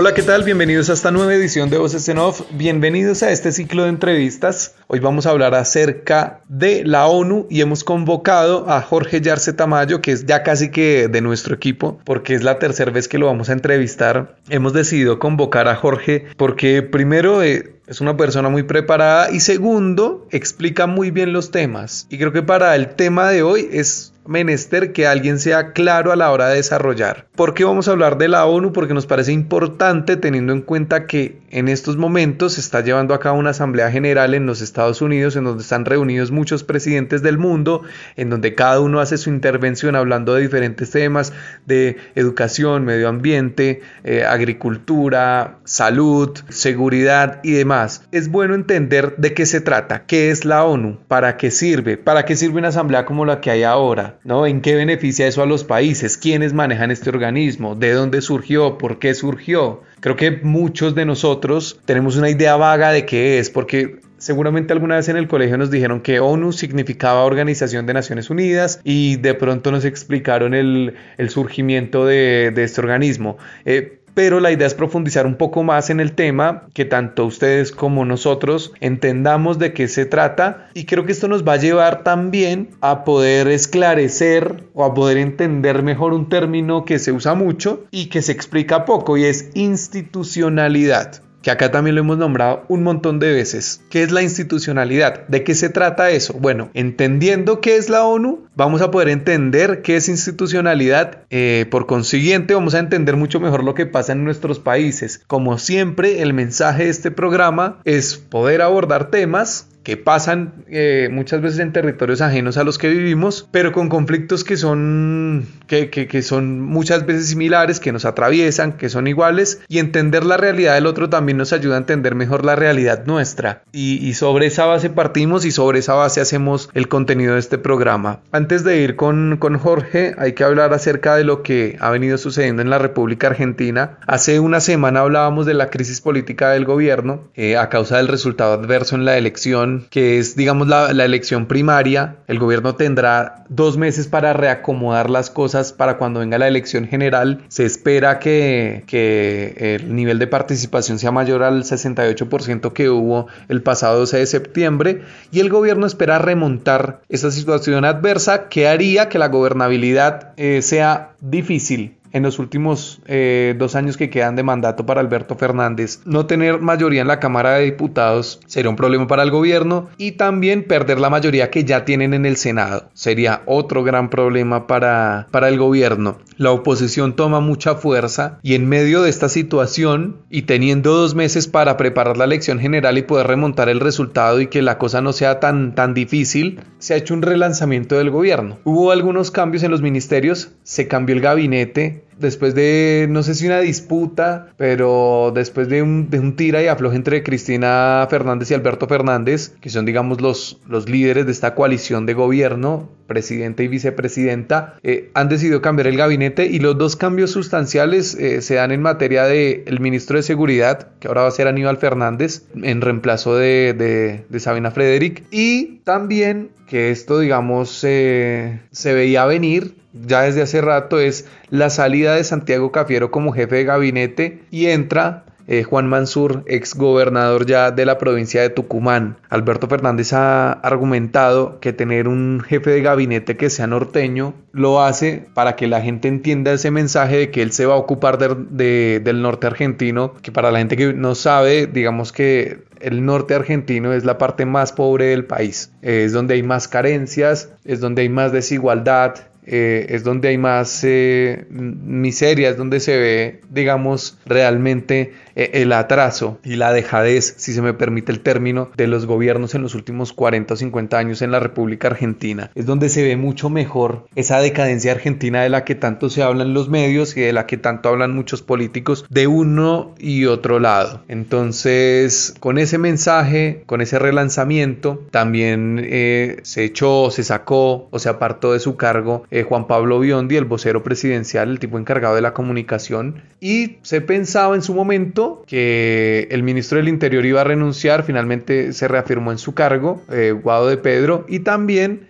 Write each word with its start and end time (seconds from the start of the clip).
Hola, 0.00 0.14
¿qué 0.14 0.22
tal? 0.22 0.44
Bienvenidos 0.44 0.88
a 0.88 0.94
esta 0.94 1.10
nueva 1.10 1.34
edición 1.34 1.68
de 1.68 1.76
Voces 1.76 2.08
en 2.08 2.16
Off. 2.16 2.40
Bienvenidos 2.52 3.22
a 3.22 3.32
este 3.32 3.52
ciclo 3.52 3.82
de 3.82 3.90
entrevistas. 3.90 4.74
Hoy 4.86 4.98
vamos 4.98 5.26
a 5.26 5.30
hablar 5.30 5.54
acerca 5.54 6.40
de 6.48 6.84
la 6.86 7.06
ONU 7.06 7.46
y 7.50 7.60
hemos 7.60 7.84
convocado 7.84 8.70
a 8.70 8.80
Jorge 8.80 9.20
Yarce 9.20 9.52
Tamayo, 9.52 10.00
que 10.00 10.12
es 10.12 10.24
ya 10.24 10.42
casi 10.42 10.70
que 10.70 11.08
de 11.08 11.20
nuestro 11.20 11.54
equipo, 11.54 12.00
porque 12.04 12.34
es 12.34 12.42
la 12.42 12.58
tercera 12.58 12.90
vez 12.90 13.08
que 13.08 13.18
lo 13.18 13.26
vamos 13.26 13.50
a 13.50 13.52
entrevistar. 13.52 14.36
Hemos 14.48 14.72
decidido 14.72 15.18
convocar 15.18 15.68
a 15.68 15.76
Jorge 15.76 16.28
porque 16.38 16.82
primero... 16.82 17.42
Eh, 17.42 17.76
es 17.90 18.00
una 18.00 18.16
persona 18.16 18.48
muy 18.48 18.62
preparada 18.62 19.32
y 19.32 19.40
segundo, 19.40 20.28
explica 20.30 20.86
muy 20.86 21.10
bien 21.10 21.32
los 21.32 21.50
temas. 21.50 22.06
Y 22.08 22.18
creo 22.18 22.30
que 22.30 22.44
para 22.44 22.76
el 22.76 22.94
tema 22.94 23.30
de 23.30 23.42
hoy 23.42 23.68
es 23.72 24.09
menester 24.26 24.92
que 24.92 25.06
alguien 25.06 25.38
sea 25.38 25.72
claro 25.72 26.12
a 26.12 26.16
la 26.16 26.30
hora 26.30 26.48
de 26.48 26.56
desarrollar. 26.56 27.26
¿Por 27.34 27.54
qué 27.54 27.64
vamos 27.64 27.88
a 27.88 27.92
hablar 27.92 28.18
de 28.18 28.28
la 28.28 28.46
ONU? 28.46 28.72
Porque 28.72 28.94
nos 28.94 29.06
parece 29.06 29.32
importante 29.32 30.16
teniendo 30.16 30.52
en 30.52 30.62
cuenta 30.62 31.06
que 31.06 31.39
en 31.50 31.68
estos 31.68 31.96
momentos 31.96 32.54
se 32.54 32.60
está 32.60 32.80
llevando 32.80 33.14
a 33.14 33.20
cabo 33.20 33.38
una 33.38 33.50
asamblea 33.50 33.90
general 33.90 34.34
en 34.34 34.46
los 34.46 34.60
Estados 34.60 35.02
Unidos 35.02 35.36
en 35.36 35.44
donde 35.44 35.62
están 35.62 35.84
reunidos 35.84 36.30
muchos 36.30 36.64
presidentes 36.64 37.22
del 37.22 37.38
mundo, 37.38 37.82
en 38.16 38.30
donde 38.30 38.54
cada 38.54 38.80
uno 38.80 39.00
hace 39.00 39.18
su 39.18 39.30
intervención 39.30 39.96
hablando 39.96 40.34
de 40.34 40.42
diferentes 40.42 40.90
temas 40.90 41.32
de 41.66 41.96
educación, 42.14 42.84
medio 42.84 43.08
ambiente, 43.08 43.82
eh, 44.04 44.24
agricultura, 44.24 45.58
salud, 45.64 46.38
seguridad 46.48 47.40
y 47.42 47.52
demás. 47.52 48.02
Es 48.12 48.28
bueno 48.28 48.54
entender 48.54 49.16
de 49.16 49.34
qué 49.34 49.46
se 49.46 49.60
trata, 49.60 50.06
qué 50.06 50.30
es 50.30 50.44
la 50.44 50.64
ONU, 50.64 50.98
para 51.08 51.36
qué 51.36 51.50
sirve, 51.50 51.96
para 51.96 52.24
qué 52.24 52.36
sirve 52.36 52.58
una 52.58 52.68
asamblea 52.68 53.04
como 53.04 53.24
la 53.24 53.40
que 53.40 53.50
hay 53.50 53.62
ahora 53.62 53.90
¿no? 54.24 54.46
¿En 54.46 54.60
qué 54.60 54.74
beneficia 54.74 55.26
eso 55.26 55.42
a 55.42 55.46
los 55.46 55.64
países? 55.64 56.16
¿Quiénes 56.16 56.52
manejan 56.52 56.90
este 56.90 57.10
organismo? 57.10 57.74
¿De 57.74 57.92
dónde 57.92 58.20
surgió? 58.20 58.78
¿Por 58.78 58.98
qué 58.98 59.14
surgió? 59.14 59.82
Creo 60.00 60.16
que 60.16 60.30
muchos 60.42 60.94
de 60.94 61.04
nosotros 61.04 61.80
tenemos 61.84 62.16
una 62.16 62.30
idea 62.30 62.56
vaga 62.56 62.90
de 62.90 63.06
qué 63.06 63.38
es, 63.38 63.50
porque 63.50 64.00
Seguramente 64.20 64.74
alguna 64.74 64.96
vez 64.96 65.08
en 65.08 65.16
el 65.16 65.28
colegio 65.28 65.56
nos 65.56 65.70
dijeron 65.70 66.02
que 66.02 66.20
ONU 66.20 66.52
significaba 66.52 67.24
Organización 67.24 67.86
de 67.86 67.94
Naciones 67.94 68.28
Unidas 68.28 68.78
y 68.84 69.16
de 69.16 69.32
pronto 69.32 69.72
nos 69.72 69.86
explicaron 69.86 70.52
el, 70.52 70.94
surgimiento 71.30 72.04
de, 72.04 72.52
este 72.54 72.82
organismo. 72.82 73.38
Eh, 73.64 73.99
pero 74.14 74.40
la 74.40 74.52
idea 74.52 74.66
es 74.66 74.74
profundizar 74.74 75.26
un 75.26 75.36
poco 75.36 75.62
más 75.62 75.90
en 75.90 76.00
el 76.00 76.12
tema, 76.12 76.66
que 76.74 76.84
tanto 76.84 77.24
ustedes 77.26 77.72
como 77.72 78.04
nosotros 78.04 78.72
entendamos 78.80 79.58
de 79.58 79.72
qué 79.72 79.88
se 79.88 80.06
trata. 80.06 80.68
Y 80.74 80.84
creo 80.84 81.06
que 81.06 81.12
esto 81.12 81.28
nos 81.28 81.46
va 81.46 81.54
a 81.54 81.58
llevar 81.58 82.02
también 82.02 82.70
a 82.80 83.04
poder 83.04 83.48
esclarecer 83.48 84.64
o 84.74 84.84
a 84.84 84.94
poder 84.94 85.18
entender 85.18 85.82
mejor 85.82 86.12
un 86.12 86.28
término 86.28 86.84
que 86.84 86.98
se 86.98 87.12
usa 87.12 87.34
mucho 87.34 87.84
y 87.90 88.06
que 88.06 88.22
se 88.22 88.32
explica 88.32 88.84
poco 88.84 89.16
y 89.16 89.24
es 89.24 89.50
institucionalidad 89.54 91.22
que 91.42 91.50
acá 91.50 91.70
también 91.70 91.96
lo 91.96 92.02
hemos 92.02 92.18
nombrado 92.18 92.64
un 92.68 92.82
montón 92.82 93.18
de 93.18 93.32
veces. 93.32 93.82
¿Qué 93.90 94.02
es 94.02 94.12
la 94.12 94.22
institucionalidad? 94.22 95.26
¿De 95.28 95.42
qué 95.42 95.54
se 95.54 95.68
trata 95.68 96.10
eso? 96.10 96.34
Bueno, 96.34 96.70
entendiendo 96.74 97.60
qué 97.60 97.76
es 97.76 97.88
la 97.88 98.04
ONU, 98.04 98.46
vamos 98.54 98.82
a 98.82 98.90
poder 98.90 99.08
entender 99.08 99.82
qué 99.82 99.96
es 99.96 100.08
institucionalidad. 100.08 101.22
Eh, 101.30 101.66
por 101.70 101.86
consiguiente, 101.86 102.54
vamos 102.54 102.74
a 102.74 102.78
entender 102.78 103.16
mucho 103.16 103.40
mejor 103.40 103.64
lo 103.64 103.74
que 103.74 103.86
pasa 103.86 104.12
en 104.12 104.24
nuestros 104.24 104.58
países. 104.58 105.22
Como 105.26 105.58
siempre, 105.58 106.22
el 106.22 106.34
mensaje 106.34 106.84
de 106.84 106.90
este 106.90 107.10
programa 107.10 107.80
es 107.84 108.16
poder 108.16 108.62
abordar 108.62 109.10
temas 109.10 109.66
que 109.82 109.96
pasan 109.96 110.64
eh, 110.68 111.08
muchas 111.10 111.40
veces 111.40 111.58
en 111.60 111.72
territorios 111.72 112.20
ajenos 112.20 112.56
a 112.56 112.64
los 112.64 112.78
que 112.78 112.88
vivimos, 112.88 113.48
pero 113.50 113.72
con 113.72 113.88
conflictos 113.88 114.44
que 114.44 114.56
son, 114.56 115.46
que, 115.66 115.90
que, 115.90 116.22
son 116.22 116.60
muchas 116.60 117.06
veces 117.06 117.28
similares, 117.28 117.80
que 117.80 117.92
nos 117.92 118.04
atraviesan, 118.04 118.72
que 118.72 118.88
son 118.88 119.06
iguales, 119.06 119.60
y 119.68 119.78
entender 119.78 120.24
la 120.24 120.36
realidad 120.36 120.74
del 120.74 120.86
otro 120.86 121.08
también 121.08 121.38
nos 121.38 121.52
ayuda 121.52 121.76
a 121.76 121.78
entender 121.78 122.14
mejor 122.14 122.44
la 122.44 122.56
realidad 122.56 123.04
nuestra. 123.06 123.62
Y, 123.72 124.10
sobre 124.14 124.46
esa 124.46 124.66
base 124.66 124.90
partimos 124.90 125.44
y 125.44 125.50
sobre 125.50 125.78
esa 125.78 125.94
base 125.94 126.20
hacemos 126.20 126.68
el 126.74 126.88
contenido 126.88 127.34
de 127.34 127.40
este 127.40 127.58
programa. 127.58 128.20
Antes 128.32 128.64
de 128.64 128.82
ir 128.82 128.96
con, 128.96 129.36
con 129.38 129.56
Jorge, 129.56 130.14
hay 130.18 130.32
que 130.32 130.44
hablar 130.44 130.74
acerca 130.74 131.14
de 131.14 131.24
lo 131.24 131.42
que 131.42 131.76
ha 131.80 131.90
venido 131.90 132.18
sucediendo 132.18 132.60
en 132.60 132.70
la 132.70 132.78
República 132.78 133.28
Argentina. 133.28 133.98
Hace 134.06 134.40
una 134.40 134.60
semana 134.60 135.00
hablábamos 135.00 135.46
de 135.46 135.54
la 135.54 135.70
crisis 135.70 136.00
política 136.00 136.50
del 136.50 136.64
gobierno 136.64 137.28
eh, 137.34 137.56
a 137.56 137.68
causa 137.68 137.96
del 137.96 138.08
resultado 138.08 138.52
adverso 138.52 138.96
en 138.96 139.04
la 139.04 139.16
elección 139.16 139.79
que 139.88 140.18
es, 140.18 140.36
digamos, 140.36 140.68
la, 140.68 140.90
elección 140.90 141.46
primaria. 141.46 142.16
El 142.26 142.38
gobierno 142.38 142.74
tendrá 142.74 143.44
dos 143.48 143.76
meses 143.76 144.06
para 144.06 144.32
reacomodar 144.32 145.08
las 145.08 145.30
cosas 145.30 145.72
para 145.72 145.96
cuando 145.96 146.20
venga 146.20 146.38
la 146.38 146.48
elección 146.48 146.86
general. 146.86 147.44
Se 147.48 147.64
espera 147.64 148.18
que, 148.18 148.84
que 148.86 149.76
el 149.76 149.94
nivel 149.94 150.18
de 150.18 150.26
participación 150.26 150.98
sea 150.98 151.10
mayor 151.10 151.42
al 151.42 151.64
68% 151.64 152.72
que 152.72 152.90
hubo 152.90 153.28
el 153.48 153.62
pasado 153.62 153.98
12 154.00 154.18
de 154.18 154.26
septiembre 154.26 155.02
y 155.32 155.40
el 155.40 155.48
gobierno 155.48 155.86
espera 155.86 156.18
remontar 156.18 157.00
esa 157.08 157.30
situación 157.30 157.84
adversa 157.84 158.48
que 158.48 158.68
haría 158.68 159.08
que 159.08 159.18
la 159.18 159.28
gobernabilidad 159.28 160.32
eh, 160.36 160.62
sea 160.62 161.12
difícil 161.20 161.99
en 162.12 162.22
los 162.22 162.38
últimos 162.38 163.00
eh, 163.06 163.54
dos 163.58 163.74
años 163.74 163.96
que 163.96 164.10
quedan 164.10 164.36
de 164.36 164.42
mandato 164.42 164.86
para 164.86 165.00
Alberto 165.00 165.36
Fernández, 165.36 166.00
no 166.04 166.26
tener 166.26 166.60
mayoría 166.60 167.02
en 167.02 167.08
la 167.08 167.20
Cámara 167.20 167.54
de 167.54 167.64
Diputados 167.64 168.40
sería 168.46 168.70
un 168.70 168.76
problema 168.76 169.06
para 169.06 169.22
el 169.22 169.30
gobierno 169.30 169.88
y 169.96 170.12
también 170.12 170.64
perder 170.64 170.98
la 170.98 171.10
mayoría 171.10 171.50
que 171.50 171.64
ya 171.64 171.84
tienen 171.84 172.14
en 172.14 172.26
el 172.26 172.36
Senado 172.36 172.90
sería 172.94 173.42
otro 173.46 173.82
gran 173.82 174.10
problema 174.10 174.66
para, 174.66 175.26
para 175.30 175.48
el 175.48 175.58
gobierno. 175.58 176.18
La 176.40 176.52
oposición 176.52 177.16
toma 177.16 177.40
mucha 177.40 177.74
fuerza 177.74 178.38
y 178.42 178.54
en 178.54 178.66
medio 178.66 179.02
de 179.02 179.10
esta 179.10 179.28
situación 179.28 180.22
y 180.30 180.42
teniendo 180.42 180.94
dos 180.94 181.14
meses 181.14 181.46
para 181.48 181.76
preparar 181.76 182.16
la 182.16 182.24
elección 182.24 182.58
general 182.58 182.96
y 182.96 183.02
poder 183.02 183.26
remontar 183.26 183.68
el 183.68 183.78
resultado 183.78 184.40
y 184.40 184.46
que 184.46 184.62
la 184.62 184.78
cosa 184.78 185.02
no 185.02 185.12
sea 185.12 185.38
tan, 185.38 185.74
tan 185.74 185.92
difícil, 185.92 186.60
se 186.78 186.94
ha 186.94 186.96
hecho 186.96 187.12
un 187.12 187.20
relanzamiento 187.20 187.98
del 187.98 188.08
gobierno. 188.08 188.58
Hubo 188.64 188.90
algunos 188.90 189.30
cambios 189.30 189.64
en 189.64 189.70
los 189.70 189.82
ministerios, 189.82 190.52
se 190.62 190.88
cambió 190.88 191.14
el 191.14 191.20
gabinete, 191.20 192.06
después 192.20 192.54
de, 192.54 193.06
no 193.10 193.22
sé 193.22 193.34
si 193.34 193.46
una 193.46 193.60
disputa, 193.60 194.48
pero 194.56 195.32
después 195.34 195.68
de 195.68 195.82
un, 195.82 196.10
de 196.10 196.20
tira 196.32 196.62
y 196.62 196.66
afloje 196.66 196.96
entre 196.96 197.22
Cristina 197.22 198.06
Fernández 198.08 198.50
y 198.50 198.54
Alberto 198.54 198.86
Fernández, 198.86 199.54
que 199.60 199.70
son, 199.70 199.84
digamos, 199.86 200.20
los, 200.20 200.60
los 200.68 200.88
líderes 200.88 201.26
de 201.26 201.32
esta 201.32 201.54
coalición 201.54 202.06
de 202.06 202.14
gobierno, 202.14 202.88
presidente 203.06 203.64
y 203.64 203.68
vicepresidenta, 203.68 204.76
eh, 204.82 205.10
han 205.14 205.28
decidido 205.28 205.60
cambiar 205.60 205.88
el 205.88 205.96
gabinete 205.96 206.46
y 206.46 206.60
los 206.60 206.78
dos 206.78 206.94
cambios 206.94 207.32
sustanciales 207.32 208.14
eh, 208.14 208.40
se 208.42 208.54
dan 208.54 208.70
en 208.70 208.82
materia 208.82 209.24
de 209.24 209.64
el 209.66 209.80
ministro 209.80 210.16
de 210.16 210.22
Seguridad, 210.22 210.88
que 211.00 211.08
ahora 211.08 211.22
va 211.22 211.28
a 211.28 211.32
ser 211.32 211.48
Aníbal 211.48 211.78
Fernández, 211.78 212.44
en 212.54 212.80
reemplazo 212.80 213.34
de, 213.34 213.74
de, 213.76 214.24
de 214.28 214.40
Sabina 214.40 214.70
Frederick, 214.70 215.24
y 215.30 215.80
también 215.84 216.50
que 216.68 216.90
esto, 216.90 217.18
digamos, 217.18 217.70
se 217.70 218.60
veía 218.84 219.26
venir 219.26 219.79
ya 219.92 220.22
desde 220.22 220.42
hace 220.42 220.60
rato 220.60 220.98
es 220.98 221.26
la 221.50 221.70
salida 221.70 222.14
de 222.14 222.24
Santiago 222.24 222.72
Cafiero 222.72 223.10
como 223.10 223.32
jefe 223.32 223.56
de 223.56 223.64
gabinete 223.64 224.42
y 224.50 224.66
entra 224.66 225.24
eh, 225.50 225.64
Juan 225.64 225.88
Mansur, 225.88 226.44
ex 226.46 226.76
gobernador 226.76 227.44
ya 227.44 227.72
de 227.72 227.84
la 227.84 227.98
provincia 227.98 228.40
de 228.40 228.50
Tucumán. 228.50 229.16
Alberto 229.30 229.66
Fernández 229.66 230.12
ha 230.12 230.52
argumentado 230.52 231.58
que 231.58 231.72
tener 231.72 232.06
un 232.06 232.40
jefe 232.40 232.70
de 232.70 232.82
gabinete 232.82 233.36
que 233.36 233.50
sea 233.50 233.66
norteño 233.66 234.32
lo 234.52 234.80
hace 234.80 235.26
para 235.34 235.56
que 235.56 235.66
la 235.66 235.80
gente 235.80 236.06
entienda 236.06 236.52
ese 236.52 236.70
mensaje 236.70 237.16
de 237.16 237.30
que 237.32 237.42
él 237.42 237.50
se 237.50 237.66
va 237.66 237.74
a 237.74 237.78
ocupar 237.78 238.18
del 238.18 239.22
norte 239.22 239.48
argentino, 239.48 240.14
que 240.22 240.30
para 240.30 240.52
la 240.52 240.60
gente 240.60 240.76
que 240.76 240.94
no 240.94 241.16
sabe, 241.16 241.66
digamos 241.66 242.12
que 242.12 242.62
el 242.80 243.04
norte 243.04 243.34
argentino 243.34 243.92
es 243.92 244.04
la 244.04 244.18
parte 244.18 244.46
más 244.46 244.72
pobre 244.72 245.06
del 245.06 245.24
país, 245.24 245.72
es 245.82 246.12
donde 246.12 246.34
hay 246.34 246.44
más 246.44 246.68
carencias, 246.68 247.52
es 247.64 247.80
donde 247.80 248.02
hay 248.02 248.08
más 248.08 248.30
desigualdad, 248.30 249.14
eh, 249.52 249.86
es 249.88 250.04
donde 250.04 250.28
hay 250.28 250.38
más 250.38 250.84
eh, 250.84 251.44
miseria, 251.50 252.50
es 252.50 252.56
donde 252.56 252.78
se 252.78 252.96
ve, 252.96 253.40
digamos, 253.50 254.16
realmente 254.24 255.12
el 255.44 255.72
atraso 255.72 256.38
y 256.44 256.56
la 256.56 256.72
dejadez, 256.72 257.34
si 257.38 257.52
se 257.52 257.62
me 257.62 257.74
permite 257.74 258.12
el 258.12 258.20
término, 258.20 258.70
de 258.76 258.86
los 258.86 259.06
gobiernos 259.06 259.54
en 259.54 259.62
los 259.62 259.74
últimos 259.74 260.12
40 260.12 260.54
o 260.54 260.56
50 260.56 260.98
años 260.98 261.22
en 261.22 261.30
la 261.30 261.40
República 261.40 261.88
Argentina. 261.88 262.50
Es 262.54 262.66
donde 262.66 262.88
se 262.88 263.02
ve 263.02 263.16
mucho 263.16 263.50
mejor 263.50 264.06
esa 264.14 264.40
decadencia 264.40 264.92
argentina 264.92 265.42
de 265.42 265.48
la 265.48 265.64
que 265.64 265.74
tanto 265.74 266.10
se 266.10 266.22
habla 266.22 266.44
en 266.44 266.54
los 266.54 266.68
medios 266.68 267.16
y 267.16 267.20
de 267.20 267.32
la 267.32 267.46
que 267.46 267.56
tanto 267.56 267.88
hablan 267.88 268.14
muchos 268.14 268.42
políticos 268.42 269.04
de 269.08 269.26
uno 269.26 269.94
y 269.98 270.26
otro 270.26 270.58
lado. 270.58 271.02
Entonces, 271.08 272.34
con 272.40 272.58
ese 272.58 272.78
mensaje, 272.78 273.62
con 273.66 273.80
ese 273.80 273.98
relanzamiento, 273.98 275.02
también 275.10 275.80
eh, 275.84 276.38
se 276.42 276.64
echó, 276.64 277.10
se 277.10 277.24
sacó 277.24 277.88
o 277.90 277.98
se 277.98 278.08
apartó 278.08 278.52
de 278.52 278.60
su 278.60 278.76
cargo 278.76 279.24
eh, 279.30 279.42
Juan 279.42 279.66
Pablo 279.66 280.00
Biondi, 280.00 280.36
el 280.36 280.44
vocero 280.44 280.82
presidencial, 280.82 281.50
el 281.50 281.58
tipo 281.58 281.78
encargado 281.78 282.14
de 282.14 282.20
la 282.20 282.34
comunicación, 282.34 283.22
y 283.40 283.78
se 283.82 284.00
pensaba 284.00 284.54
en 284.54 284.62
su 284.62 284.74
momento 284.74 285.29
que 285.46 286.28
el 286.30 286.42
ministro 286.42 286.78
del 286.78 286.88
Interior 286.88 287.24
iba 287.24 287.40
a 287.40 287.44
renunciar, 287.44 288.04
finalmente 288.04 288.72
se 288.72 288.88
reafirmó 288.88 289.32
en 289.32 289.38
su 289.38 289.54
cargo, 289.54 290.02
eh, 290.10 290.32
Guado 290.32 290.68
de 290.68 290.76
Pedro, 290.76 291.24
y 291.28 291.40
también 291.40 292.08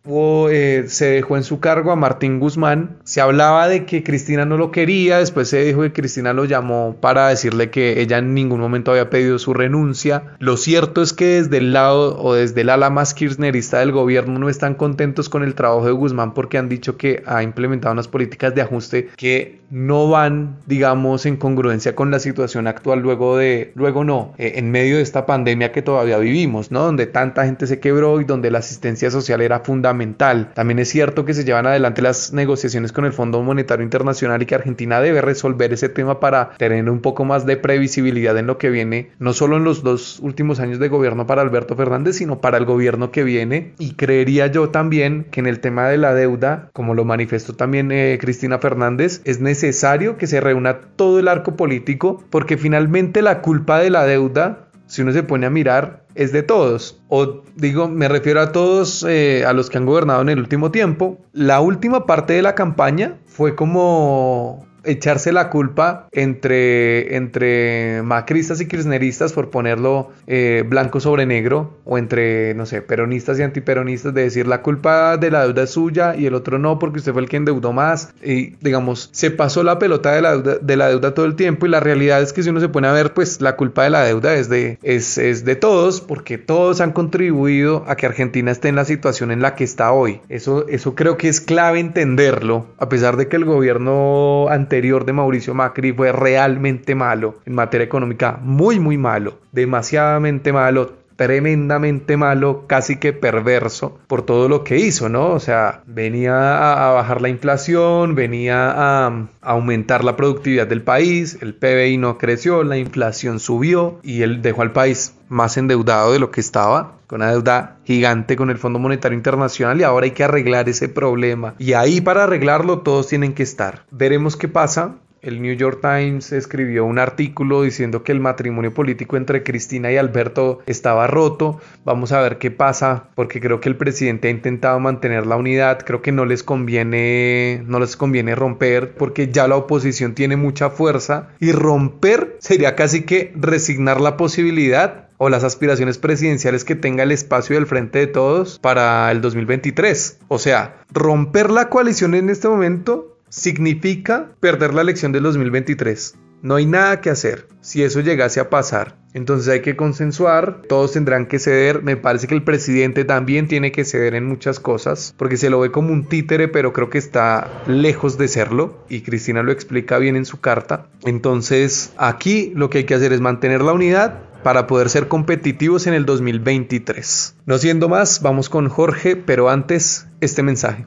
eh, 0.51 0.85
se 0.89 1.07
dejó 1.07 1.37
en 1.37 1.45
su 1.45 1.61
cargo 1.61 1.93
a 1.93 1.97
Martín 1.97 2.41
Guzmán. 2.41 2.99
Se 3.05 3.21
hablaba 3.21 3.69
de 3.69 3.85
que 3.85 4.03
Cristina 4.03 4.45
no 4.45 4.57
lo 4.57 4.71
quería, 4.71 5.19
después 5.19 5.49
se 5.49 5.65
dijo 5.65 5.83
que 5.83 5.93
Cristina 5.93 6.33
lo 6.33 6.45
llamó 6.45 6.97
para 7.01 7.29
decirle 7.29 7.71
que 7.71 8.01
ella 8.01 8.19
en 8.19 8.35
ningún 8.35 8.61
momento 8.61 8.91
había 8.91 9.11
pedido 9.11 9.39
su 9.39 9.55
renuncia. 9.55 10.37
Lo 10.39 10.57
cierto 10.57 11.03
es 11.03 11.13
que 11.13 11.41
desde 11.43 11.59
el 11.59 11.73
lado 11.73 12.21
o 12.23 12.35
desde 12.35 12.63
el 12.63 12.71
ala 12.71 12.91
más 12.91 13.15
kirchnerista 13.15 13.79
del 13.79 13.93
gobierno 13.93 14.39
no 14.39 14.49
están 14.49 14.75
contentos 14.75 15.29
con 15.29 15.43
el 15.43 15.55
trabajo 15.55 15.87
de 15.87 15.93
Guzmán 15.93 16.35
porque 16.35 16.59
han 16.59 16.69
dicho 16.69 16.97
que 16.97 17.23
ha 17.27 17.43
implementado 17.43 17.93
unas 17.93 18.09
políticas 18.09 18.55
de 18.55 18.63
ajuste 18.63 19.09
que 19.17 19.60
no 19.71 20.09
van, 20.09 20.57
digamos, 20.67 21.27
en 21.27 21.37
congruencia 21.37 21.95
con 21.95 22.11
la 22.11 22.19
situación 22.19 22.67
actual 22.67 23.01
luego 23.01 23.37
de, 23.37 23.73
luego 23.75 24.05
no, 24.05 24.35
eh, 24.37 24.55
en 24.57 24.71
medio 24.71 24.97
de 24.97 25.03
esta 25.03 25.27
pandemia 25.27 25.73
que 25.73 25.81
todavía 25.83 26.19
vivimos, 26.19 26.71
¿no? 26.71 26.81
Donde 26.81 27.07
tanta 27.07 27.45
gente 27.45 27.67
se 27.67 27.79
quebró 27.79 28.21
y 28.21 28.25
donde 28.25 28.51
la 28.51 28.59
asistencia 28.59 29.11
social 29.11 29.41
era 29.41 29.61
fundamental. 29.61 30.51
También 30.55 30.81
es 30.81 30.89
cierto 30.89 31.25
que 31.25 31.35
se 31.35 31.45
llevan 31.45 31.67
adelante 31.67 32.03
las 32.03 32.33
negociaciones 32.33 32.93
con 32.93 33.05
el 33.05 33.13
Fondo 33.13 33.43
Monetario 33.43 33.85
Internacional 33.85 34.43
y 34.43 34.47
que 34.47 34.57
Argentina 34.57 35.01
debe 35.01 35.21
resolver 35.21 35.73
ese 35.73 35.89
tema 35.89 36.19
para 36.19 36.51
tener 36.59 36.91
un 36.91 37.01
poco 37.01 37.25
más 37.25 37.47
de 37.47 37.57
previsibilidad 37.57 38.37
en 38.39 38.47
lo 38.47 38.59
que 38.59 38.71
viene, 38.71 39.11
no 39.19 39.33
solo 39.33 39.57
en 39.57 39.65
los 39.65 39.83
dos 39.85 40.19
últimos 40.21 40.59
años 40.59 40.81
de 40.81 40.89
gobierno 40.89 41.27
para 41.27 41.43
Alberto 41.43 41.77
Fernández, 41.77 42.17
sino 42.17 42.41
para 42.41 42.59
el 42.59 42.65
gobierno 42.65 43.13
que 43.13 43.23
viene. 43.23 43.73
Y 43.79 43.95
creería 43.95 44.49
yo 44.49 44.71
también 44.71 45.27
que 45.31 45.41
en 45.41 45.47
el 45.47 45.61
tema 45.61 45.89
de 45.89 45.99
la 45.99 46.13
deuda, 46.13 46.71
como 46.73 46.95
lo 46.95 47.05
manifestó 47.05 47.55
también 47.55 47.93
eh, 47.93 48.19
Cristina 48.21 48.59
Fernández, 48.59 49.21
es 49.25 49.41
necesario 49.41 49.60
que 49.61 50.27
se 50.27 50.41
reúna 50.41 50.81
todo 50.97 51.19
el 51.19 51.29
arco 51.29 51.57
político 51.57 52.23
porque 52.31 52.57
finalmente 52.57 53.23
la 53.23 53.43
culpa 53.43 53.79
de 53.79 53.91
la 53.91 54.05
deuda, 54.05 54.69
si 54.87 55.03
uno 55.03 55.13
se 55.13 55.23
pone 55.23 55.47
a 55.47 55.51
mirar, 55.51 56.05
es 56.15 56.33
de 56.33 56.43
todos. 56.43 57.01
O 57.09 57.43
digo, 57.57 57.89
me 57.89 58.09
refiero 58.09 58.41
a 58.41 58.53
todos, 58.53 59.05
eh, 59.09 59.45
a 59.47 59.53
los 59.53 59.71
que 59.71 59.79
han 59.79 59.87
gobernado 59.87 60.23
en 60.23 60.29
el 60.29 60.39
último 60.39 60.71
tiempo. 60.71 61.19
La 61.33 61.61
última 61.61 62.07
parte 62.07 62.33
de 62.33 62.43
la 62.43 62.55
campaña 62.55 63.19
fue 63.27 63.55
como 63.55 64.67
echarse 64.85 65.33
la 65.33 65.51
culpa 65.51 66.09
entre, 66.13 67.17
entre 67.17 68.03
macristas 68.03 68.61
y 68.61 68.67
kirchneristas 68.67 69.33
por 69.33 69.51
ponerlo 69.51 70.11
eh, 70.27 70.65
blanco 70.67 71.01
sobre 71.01 71.27
negro 71.27 71.79
o 71.85 71.99
entre, 71.99 72.55
no 72.55 72.67
sé, 72.67 72.83
peronistas 72.83 73.39
y 73.39 73.43
antiperonistas 73.43 74.15
de 74.15 74.23
decir 74.23 74.47
la 74.47 74.63
culpa 74.63 75.17
de 75.17 75.31
la 75.31 75.45
deuda 75.45 75.63
es 75.63 75.71
suya 75.71 76.15
y 76.17 76.27
el 76.27 76.35
otro 76.35 76.59
no 76.59 76.79
porque 76.79 76.99
usted 76.99 77.13
fue 77.13 77.23
el 77.23 77.29
que 77.29 77.37
endeudó 77.37 77.73
más 77.73 78.13
y 78.23 78.57
digamos, 78.61 79.11
se 79.13 79.31
pasó 79.31 79.63
la 79.63 79.79
pelota 79.79 80.13
de 80.13 80.23
la 80.23 80.33
deuda, 80.33 80.59
de 80.61 80.77
la 80.77 80.89
deuda 80.89 81.15
todo 81.15 81.27
el 81.27 81.37
tiempo 81.37 81.67
y 81.67 81.71
la 81.71 81.81
realidad 81.81 82.23
es 82.23 82.33
que 82.33 82.43
si 82.43 82.51
uno 82.51 82.61
se 82.61 82.69
pone 82.69 82.89
a 82.89 82.93
ver, 82.93 83.15
pues 83.15 83.41
la 83.41 83.57
culpa 83.57 83.85
de 83.85 83.91
la 83.91 84.05
deuda 84.05 84.35
es 84.35 84.49
de, 84.49 84.79
es, 84.83 85.19
es 85.19 85.45
de 85.45 85.57
todos 85.57 86.01
porque 86.01 86.39
todos 86.39 86.81
han 86.81 86.93
contribuido 86.93 87.85
a 87.87 87.97
que 87.97 88.07
Argentina 88.07 88.51
esté 88.51 88.69
en 88.69 88.77
la 88.77 88.85
situación 88.85 89.31
en 89.31 89.43
la 89.43 89.55
que 89.55 89.65
está 89.65 89.93
hoy. 89.93 90.21
Eso, 90.29 90.67
eso 90.69 90.95
creo 90.95 91.17
que 91.17 91.29
es 91.29 91.41
clave 91.41 91.81
entenderlo, 91.81 92.67
a 92.79 92.89
pesar 92.89 93.17
de 93.17 93.29
que 93.29 93.37
el 93.37 93.45
gobierno 93.45 94.49
anterior 94.49 94.70
de 94.71 95.13
Mauricio 95.13 95.53
Macri 95.55 95.93
fue 95.93 96.13
realmente 96.13 96.95
malo 96.95 97.41
en 97.45 97.55
materia 97.55 97.85
económica, 97.85 98.39
muy 98.41 98.79
muy 98.79 98.97
malo, 98.97 99.39
demasiadamente 99.53 100.53
malo, 100.53 101.00
tremendamente 101.21 102.17
malo, 102.17 102.65
casi 102.67 102.97
que 102.97 103.13
perverso 103.13 103.99
por 104.07 104.23
todo 104.23 104.49
lo 104.49 104.65
que 104.65 104.79
hizo, 104.79 105.11
¿no? 105.11 105.33
O 105.33 105.39
sea, 105.39 105.83
venía 105.85 106.87
a, 106.87 106.93
bajar 106.93 107.21
la 107.21 107.29
inflación, 107.29 108.15
venía 108.15 108.71
a, 108.71 109.29
aumentar 109.43 110.03
la 110.03 110.17
productividad 110.17 110.67
del 110.67 110.81
país, 110.81 111.37
el 111.43 111.55
PBI 111.55 111.99
no 111.99 112.17
creció, 112.17 112.65
la 112.65 112.79
inflación 112.79 113.39
subió 113.39 113.99
y 114.03 114.23
él 114.23 114.41
dejó 114.41 114.63
al 114.63 114.73
país 114.73 115.15
más 115.29 115.59
endeudado 115.59 116.15
de 116.15 116.21
lo 116.21 116.31
que 116.31 116.41
estaba, 116.41 116.95
con 117.07 117.21
una 117.21 117.33
deuda 117.33 117.77
gigante 117.85 118.35
con 118.35 118.49
el 118.49 118.57
Fondo 118.57 118.79
Monetario 118.79 119.15
Internacional 119.15 119.79
y 119.79 119.83
ahora 119.83 120.07
hay 120.07 120.13
que 120.13 120.25
arreglar 120.25 120.71
ese 120.71 120.89
problema. 120.89 121.55
Y 121.59 121.75
ahí 121.75 122.01
para 122.01 122.25
arreglarlo 122.25 122.79
todos 122.79 123.09
tienen 123.09 123.35
que 123.35 123.43
estar. 123.43 123.85
Veremos 123.91 124.39
qué 124.39 124.49
pasa. 124.49 124.95
El 125.23 125.43
New 125.43 125.55
York 125.55 125.81
Times 125.83 126.33
escribió 126.33 126.87
un 126.87 126.99
artículo 126.99 127.63
diciendo 127.63 128.03
que 128.03 128.13
el 128.13 128.21
matrimonio 128.21 128.73
político 128.73 129.19
entre 129.19 129.43
Cristina 129.43 129.93
y 129.93 129.99
Alberto 129.99 130.61
estaba 130.67 131.07
roto. 131.07 131.61
Vamos 131.85 132.13
a 132.13 132.23
ver 132.23 132.39
qué 132.39 132.51
pasa, 132.51 133.11
porque 133.15 133.41
creo 133.41 133.61
que 133.61 133.69
el 133.69 133.77
presidente 133.77 134.29
ha 134.29 134.31
intentado 134.31 134.81
mantener 134.81 135.27
la 135.27 135.37
unidad. 135.37 135.81
Creo 135.85 136.01
que 136.01 136.13
no 136.13 136.25
les 136.25 136.43
conviene, 136.43 137.63
no 137.67 137.81
les 137.81 137.97
conviene 137.97 138.35
romper, 138.35 138.95
porque 138.95 139.29
ya 139.29 139.47
la 139.47 139.57
oposición 139.57 140.15
tiene 140.15 140.37
mucha 140.37 140.71
fuerza 140.71 141.29
y 141.39 141.53
romper 141.53 142.39
sería 142.41 142.75
casi 142.75 143.03
que 143.03 143.33
resignar 143.37 144.01
la 144.01 144.17
posibilidad 144.17 145.11
o 145.23 145.29
las 145.29 145.45
aspiraciones 145.45 145.99
presidenciales 145.99 146.65
que 146.65 146.77
tenga 146.77 147.03
el 147.03 147.13
espacio 147.13 147.57
del 147.57 147.67
frente 147.67 147.99
de 147.99 148.07
todos 148.07 148.59
para 148.59 149.13
el 149.13 149.21
2023. 149.21 150.21
O 150.29 150.39
sea, 150.39 150.79
romper 150.91 151.51
la 151.51 151.69
coalición 151.69 152.15
en 152.15 152.31
este 152.31 152.49
momento 152.49 153.10
significa 153.31 154.33
perder 154.41 154.75
la 154.75 154.83
elección 154.83 155.13
del 155.13 155.23
2023. 155.23 156.17
No 156.43 156.55
hay 156.55 156.67
nada 156.67 157.01
que 157.01 157.11
hacer 157.11 157.49
si 157.61 157.83
eso 157.83 158.01
llegase 158.01 158.41
a 158.41 158.49
pasar. 158.49 158.97
Entonces 159.13 159.49
hay 159.53 159.61
que 159.61 159.77
consensuar, 159.77 160.63
todos 160.69 160.93
tendrán 160.93 161.27
que 161.27 161.39
ceder. 161.39 161.83
Me 161.83 161.97
parece 161.97 162.27
que 162.29 162.35
el 162.35 162.45
presidente 162.45 163.05
también 163.05 163.47
tiene 163.47 163.73
que 163.73 163.85
ceder 163.85 164.15
en 164.15 164.27
muchas 164.27 164.61
cosas, 164.61 165.15
porque 165.17 165.37
se 165.37 165.51
lo 165.51 165.61
ve 165.61 165.71
como 165.71 165.93
un 165.93 166.07
títere, 166.07 166.49
pero 166.49 166.73
creo 166.73 166.89
que 166.89 166.99
está 166.99 167.63
lejos 167.67 168.17
de 168.19 168.29
serlo. 168.29 168.85
Y 168.89 169.03
Cristina 169.03 169.43
lo 169.43 169.53
explica 169.53 169.99
bien 169.99 170.17
en 170.17 170.25
su 170.25 170.41
carta. 170.41 170.87
Entonces 171.05 171.93
aquí 171.99 172.53
lo 172.55 172.71
que 172.71 172.79
hay 172.79 172.85
que 172.85 172.95
hacer 172.95 173.13
es 173.13 173.21
mantener 173.21 173.63
la 173.63 173.73
unidad, 173.73 174.23
para 174.43 174.67
poder 174.67 174.89
ser 174.89 175.09
competitivos 175.09 175.87
en 175.87 175.93
el 175.93 176.07
2023. 176.07 177.37
No 177.45 177.59
siendo 177.59 177.91
más, 177.91 178.23
vamos 178.23 178.49
con 178.49 178.71
Jorge, 178.71 179.15
pero 179.15 179.51
antes 179.51 180.07
este 180.23 180.43
mensaje. 180.43 180.87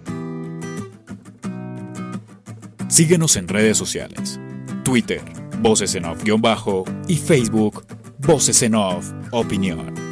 Síguenos 2.94 3.38
en 3.38 3.48
redes 3.48 3.76
sociales. 3.76 4.40
Twitter, 4.84 5.20
Voces 5.62 5.96
en 5.96 6.06
Off-Bajo 6.06 6.84
y 7.08 7.16
Facebook, 7.16 7.84
Voces 8.20 8.62
en 8.62 8.76
Off 8.76 9.12
Opinión. 9.32 10.03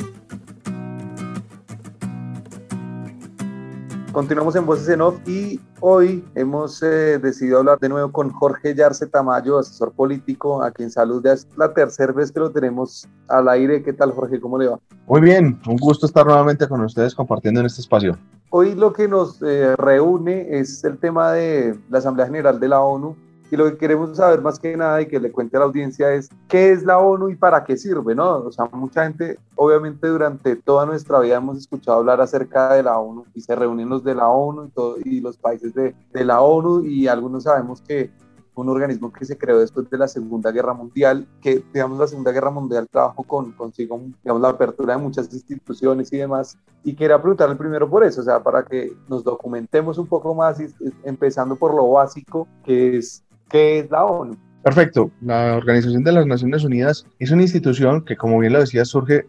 Continuamos 4.12 4.58
en 4.58 4.66
Voces 4.66 4.90
en 4.90 5.00
Off 5.00 5.16
y 5.26 5.58
hoy 5.80 6.26
hemos 6.36 6.84
eh, 6.84 7.18
decidido 7.18 7.60
hablar 7.60 7.80
de 7.80 7.88
nuevo 7.88 8.12
con 8.12 8.30
Jorge 8.30 8.76
Yarce 8.76 9.08
Tamayo, 9.08 9.58
asesor 9.58 9.94
político, 9.94 10.62
a 10.62 10.70
quien 10.72 10.92
saluda. 10.92 11.32
Es 11.32 11.48
la 11.56 11.74
tercera 11.74 12.12
vez 12.12 12.30
que 12.30 12.42
lo 12.42 12.52
tenemos 12.52 13.08
al 13.30 13.48
aire. 13.48 13.82
¿Qué 13.82 13.94
tal, 13.94 14.12
Jorge? 14.12 14.42
¿Cómo 14.42 14.58
le 14.58 14.68
va? 14.68 14.80
Muy 15.08 15.22
bien, 15.22 15.62
un 15.66 15.78
gusto 15.78 16.06
estar 16.06 16.26
nuevamente 16.26 16.68
con 16.68 16.82
ustedes 16.82 17.16
compartiendo 17.16 17.62
en 17.62 17.68
este 17.68 17.80
espacio. 17.80 18.18
Hoy 18.50 18.76
lo 18.76 18.92
que 18.92 19.08
nos 19.08 19.42
eh, 19.44 19.78
reúne 19.78 20.60
es 20.60 20.84
el 20.84 20.98
tema 20.98 21.32
de 21.32 21.80
la 21.90 22.00
Asamblea 22.00 22.26
General 22.26 22.60
de 22.60 22.68
la 22.68 22.82
ONU 22.82 23.16
y 23.52 23.58
lo 23.58 23.66
que 23.66 23.78
queremos 23.78 24.16
saber 24.16 24.42
más 24.42 24.58
que 24.58 24.78
nada 24.78 25.02
y 25.02 25.08
que 25.08 25.20
le 25.20 25.32
cuente 25.32 25.58
a 25.58 25.60
la 25.60 25.66
audiencia 25.66 26.14
es 26.14 26.30
qué 26.48 26.72
es 26.72 26.84
la 26.84 26.98
ONU 27.00 27.30
y 27.30 27.36
para 27.36 27.66
qué 27.66 27.76
sirve, 27.76 28.16
¿no? 28.16 28.38
O 28.38 28.52
sea, 28.52 28.66
mucha 28.72 29.04
gente, 29.04 29.38
obviamente 29.56 30.08
durante 30.08 30.56
toda 30.56 30.86
nuestra 30.86 31.20
vida 31.20 31.36
hemos 31.36 31.58
escuchado 31.58 31.98
hablar 31.98 32.22
acerca 32.22 32.74
de 32.74 32.84
la 32.84 32.98
ONU 32.98 33.26
y 33.36 33.42
se 33.42 33.54
reúnen 33.54 33.90
los 33.90 34.06
de 34.06 34.16
la 34.16 34.30
ONU 34.30 34.66
y, 34.66 34.70
todo, 34.70 34.96
y 35.04 35.20
los 35.20 35.38
países 35.38 35.74
de, 35.74 35.94
de 36.14 36.26
la 36.26 36.40
ONU 36.40 36.86
y 36.86 37.08
algunos 37.08 37.44
sabemos 37.44 37.82
que 37.82 38.10
un 38.56 38.70
organismo 38.70 39.12
que 39.12 39.26
se 39.26 39.38
creó 39.38 39.60
después 39.60 39.90
de 39.90 39.98
la 39.98 40.08
Segunda 40.08 40.52
Guerra 40.52 40.74
Mundial, 40.74 41.28
que 41.42 41.64
digamos 41.74 42.00
la 42.00 42.08
Segunda 42.08 42.32
Guerra 42.32 42.52
Mundial 42.52 42.88
trajo 42.90 43.24
con, 43.24 43.52
consigo 43.54 44.00
digamos, 44.24 44.42
la 44.42 44.50
apertura 44.50 44.96
de 44.96 45.02
muchas 45.02 45.32
instituciones 45.34 46.12
y 46.14 46.18
demás, 46.18 46.58
y 46.84 46.96
quería 46.96 47.22
preguntarle 47.22 47.56
primero 47.56 47.90
por 47.90 48.04
eso, 48.04 48.22
o 48.22 48.24
sea, 48.24 48.42
para 48.42 48.64
que 48.64 48.94
nos 49.10 49.24
documentemos 49.24 49.98
un 49.98 50.08
poco 50.08 50.34
más, 50.36 50.60
y, 50.60 50.68
empezando 51.04 51.56
por 51.56 51.74
lo 51.74 51.90
básico, 51.92 52.48
que 52.64 52.98
es 52.98 53.24
¿Qué 53.52 53.80
es 53.80 53.92
la 53.92 54.06
ONU? 54.06 54.38
Perfecto. 54.64 55.12
La 55.22 55.58
Organización 55.58 56.04
de 56.04 56.12
las 56.12 56.26
Naciones 56.26 56.64
Unidas 56.64 57.06
es 57.20 57.32
una 57.32 57.42
institución 57.42 58.06
que, 58.06 58.16
como 58.16 58.40
bien 58.40 58.54
lo 58.54 58.60
decía, 58.60 58.86
surge 58.86 59.26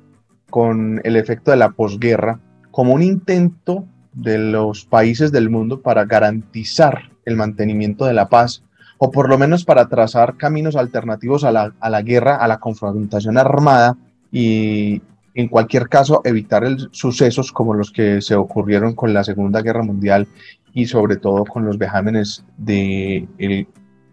con 0.50 1.00
el 1.04 1.16
efecto 1.16 1.50
de 1.50 1.56
la 1.56 1.70
posguerra 1.70 2.38
como 2.70 2.92
un 2.92 3.02
intento 3.02 3.86
de 4.12 4.38
los 4.38 4.84
países 4.84 5.32
del 5.32 5.50
mundo 5.50 5.80
para 5.80 6.04
garantizar 6.04 7.10
el 7.24 7.36
mantenimiento 7.36 8.04
de 8.04 8.12
la 8.12 8.28
paz 8.28 8.62
o 8.98 9.10
por 9.10 9.28
lo 9.28 9.38
menos 9.38 9.64
para 9.64 9.88
trazar 9.88 10.36
caminos 10.36 10.76
alternativos 10.76 11.44
a 11.44 11.50
la, 11.50 11.74
a 11.80 11.90
la 11.90 12.02
guerra, 12.02 12.36
a 12.36 12.46
la 12.46 12.60
confrontación 12.60 13.38
armada 13.38 13.96
y 14.30 15.02
en 15.34 15.48
cualquier 15.48 15.88
caso 15.88 16.20
evitar 16.24 16.64
el, 16.64 16.88
sucesos 16.92 17.52
como 17.52 17.74
los 17.74 17.90
que 17.90 18.20
se 18.20 18.34
ocurrieron 18.34 18.94
con 18.94 19.14
la 19.14 19.24
Segunda 19.24 19.62
Guerra 19.62 19.82
Mundial 19.82 20.28
y 20.74 20.86
sobre 20.86 21.16
todo 21.16 21.44
con 21.44 21.64
los 21.64 21.78
vejámenes 21.78 22.44
del 22.58 23.66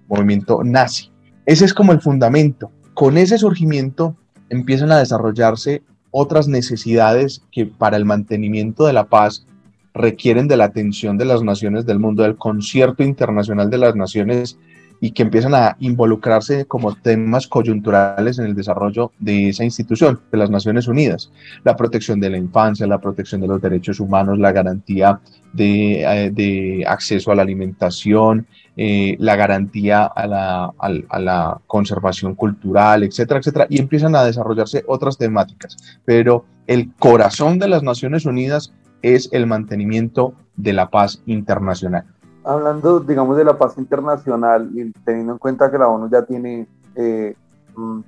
movimiento 0.09 0.63
nazi. 0.63 1.11
Ese 1.45 1.65
es 1.65 1.73
como 1.73 1.93
el 1.93 2.01
fundamento. 2.01 2.71
Con 2.93 3.17
ese 3.17 3.37
surgimiento 3.37 4.15
empiezan 4.49 4.91
a 4.91 4.97
desarrollarse 4.97 5.83
otras 6.11 6.47
necesidades 6.47 7.43
que 7.51 7.65
para 7.65 7.97
el 7.97 8.05
mantenimiento 8.05 8.85
de 8.85 8.93
la 8.93 9.05
paz 9.05 9.45
requieren 9.93 10.47
de 10.47 10.57
la 10.57 10.65
atención 10.65 11.17
de 11.17 11.25
las 11.25 11.43
naciones 11.43 11.85
del 11.85 11.99
mundo, 11.99 12.23
del 12.23 12.37
concierto 12.37 13.03
internacional 13.03 13.69
de 13.69 13.77
las 13.77 13.95
naciones 13.95 14.57
y 15.01 15.11
que 15.11 15.23
empiezan 15.23 15.55
a 15.55 15.77
involucrarse 15.79 16.65
como 16.65 16.95
temas 16.95 17.47
coyunturales 17.47 18.39
en 18.39 18.45
el 18.45 18.55
desarrollo 18.55 19.11
de 19.19 19.49
esa 19.49 19.63
institución, 19.63 20.19
de 20.31 20.37
las 20.37 20.49
Naciones 20.49 20.87
Unidas. 20.87 21.31
La 21.63 21.75
protección 21.75 22.19
de 22.19 22.29
la 22.29 22.37
infancia, 22.37 22.85
la 22.85 22.99
protección 22.99 23.41
de 23.41 23.47
los 23.47 23.61
derechos 23.61 23.99
humanos, 23.99 24.39
la 24.39 24.51
garantía 24.51 25.19
de, 25.53 26.03
eh, 26.03 26.83
acceso 26.85 27.31
a 27.31 27.35
la 27.35 27.43
alimentación, 27.43 28.45
eh, 28.75 29.15
la 29.19 29.35
garantía 29.35 30.05
a 30.05 30.27
la, 30.27 30.71
a 30.77 31.19
la 31.19 31.59
conservación 31.67 32.35
cultural, 32.35 33.03
etcétera, 33.03 33.39
etcétera, 33.39 33.67
y 33.69 33.79
empiezan 33.79 34.15
a 34.15 34.23
desarrollarse 34.23 34.83
otras 34.87 35.17
temáticas. 35.17 35.77
Pero 36.05 36.45
el 36.67 36.91
corazón 36.99 37.57
de 37.59 37.69
las 37.69 37.83
Naciones 37.83 38.25
Unidas 38.25 38.73
es 39.01 39.29
el 39.31 39.47
mantenimiento 39.47 40.33
de 40.57 40.73
la 40.73 40.89
paz 40.89 41.21
internacional 41.25 42.03
hablando, 42.49 42.99
digamos, 42.99 43.37
de 43.37 43.43
la 43.43 43.57
paz 43.57 43.77
internacional 43.77 44.69
y 44.73 44.91
teniendo 45.05 45.33
en 45.33 45.39
cuenta 45.39 45.69
que 45.69 45.77
la 45.77 45.87
ONU 45.87 46.09
ya 46.09 46.23
tiene 46.23 46.67
eh, 46.95 47.35
mm, 47.75 47.99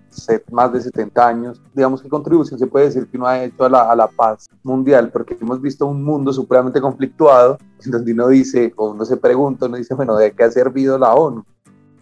más 0.52 0.74
de 0.74 0.82
70 0.82 1.28
años, 1.28 1.62
digamos, 1.74 2.02
¿qué 2.02 2.10
contribución 2.10 2.60
se 2.60 2.68
puede 2.68 2.86
decir 2.86 3.08
que 3.08 3.18
uno 3.18 3.28
ha 3.28 3.44
hecho 3.44 3.66
a 3.66 3.70
la, 3.70 3.92
a 3.92 3.96
la 3.96 4.08
paz 4.08 4.50
mundial? 4.64 5.12
Porque 5.12 5.38
hemos 5.40 5.62
visto 5.62 5.86
un 5.86 6.04
mundo 6.04 6.34
supremamente 6.34 6.82
conflictuado, 6.82 7.58
donde 7.86 8.14
uno 8.14 8.28
dice, 8.28 8.74
o 8.78 8.92
uno 8.92 9.06
se 9.06 9.18
pregunta, 9.18 9.68
uno 9.68 9.78
dice, 9.78 9.94
bueno, 9.94 10.16
¿de 10.16 10.32
qué 10.32 10.44
ha 10.44 10.52
servido 10.52 10.98
la 10.98 11.14
ONU? 11.14 11.46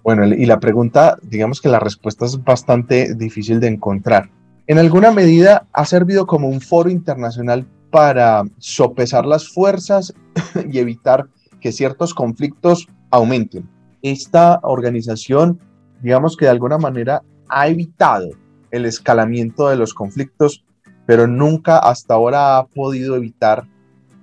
Bueno, 0.02 0.26
y 0.26 0.46
la 0.46 0.60
pregunta, 0.60 1.18
digamos 1.22 1.60
que 1.60 1.68
la 1.68 1.80
respuesta 1.80 2.26
es 2.26 2.42
bastante 2.42 3.14
difícil 3.16 3.60
de 3.60 3.68
encontrar. 3.68 4.30
En 4.66 4.78
alguna 4.78 5.12
medida 5.12 5.68
ha 5.74 5.86
servido 5.86 6.26
como 6.26 6.48
un 6.48 6.62
foro 6.62 6.90
internacional 6.90 7.68
para 7.92 8.44
sopesar 8.60 9.26
las 9.26 9.50
fuerzas 9.50 10.14
y 10.72 10.80
evitar 10.80 11.28
que 11.60 11.72
ciertos 11.72 12.14
conflictos 12.14 12.88
aumenten. 13.12 13.70
Esta 14.02 14.60
organización, 14.64 15.60
digamos 16.02 16.38
que 16.38 16.46
de 16.46 16.52
alguna 16.52 16.78
manera 16.78 17.22
ha 17.50 17.68
evitado 17.68 18.30
el 18.72 18.86
escalamiento 18.86 19.70
de 19.70 19.76
los 19.76 19.94
conflictos, 19.94 20.64
pero 21.06 21.28
nunca 21.28 21.80
hasta 21.80 22.14
ahora 22.14 22.58
ha 22.58 22.68
podido 22.68 23.16
evitar 23.16 23.66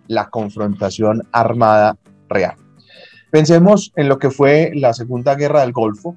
la 0.07 0.31
confrontación 0.31 1.23
armada 1.33 1.99
real. 2.29 2.57
Pensemos 3.31 3.93
en 3.97 4.09
lo 4.09 4.19
que 4.19 4.31
fue 4.31 4.71
la 4.75 4.95
Segunda 4.95 5.35
Guerra 5.35 5.61
del 5.61 5.73
Golfo, 5.73 6.17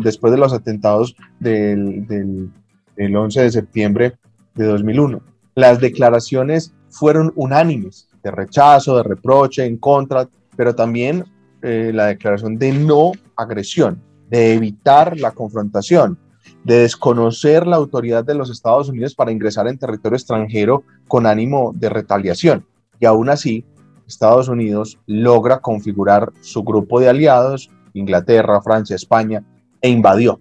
después 0.00 0.32
de 0.32 0.38
los 0.38 0.52
atentados 0.52 1.16
del, 1.40 2.06
del 2.06 3.16
11 3.16 3.42
de 3.42 3.50
septiembre 3.50 4.18
de 4.54 4.66
2001. 4.66 5.22
Las 5.54 5.80
declaraciones 5.80 6.74
fueron 6.90 7.32
unánimes 7.36 8.08
de 8.22 8.30
rechazo, 8.30 8.96
de 8.96 9.02
reproche, 9.02 9.64
en 9.64 9.78
contra 9.78 10.28
pero 10.56 10.74
también 10.74 11.24
eh, 11.62 11.90
la 11.94 12.06
declaración 12.06 12.58
de 12.58 12.72
no 12.72 13.12
agresión, 13.36 14.02
de 14.28 14.54
evitar 14.54 15.18
la 15.18 15.32
confrontación, 15.32 16.18
de 16.64 16.78
desconocer 16.78 17.66
la 17.66 17.76
autoridad 17.76 18.24
de 18.24 18.34
los 18.34 18.50
Estados 18.50 18.88
Unidos 18.88 19.14
para 19.14 19.32
ingresar 19.32 19.66
en 19.68 19.78
territorio 19.78 20.16
extranjero 20.16 20.84
con 21.08 21.26
ánimo 21.26 21.72
de 21.74 21.88
retaliación. 21.88 22.66
Y 23.00 23.06
aún 23.06 23.28
así, 23.30 23.64
Estados 24.06 24.48
Unidos 24.48 24.98
logra 25.06 25.60
configurar 25.60 26.32
su 26.40 26.62
grupo 26.62 27.00
de 27.00 27.08
aliados, 27.08 27.70
Inglaterra, 27.94 28.60
Francia, 28.62 28.96
España, 28.96 29.44
e 29.80 29.88
invadió 29.88 30.38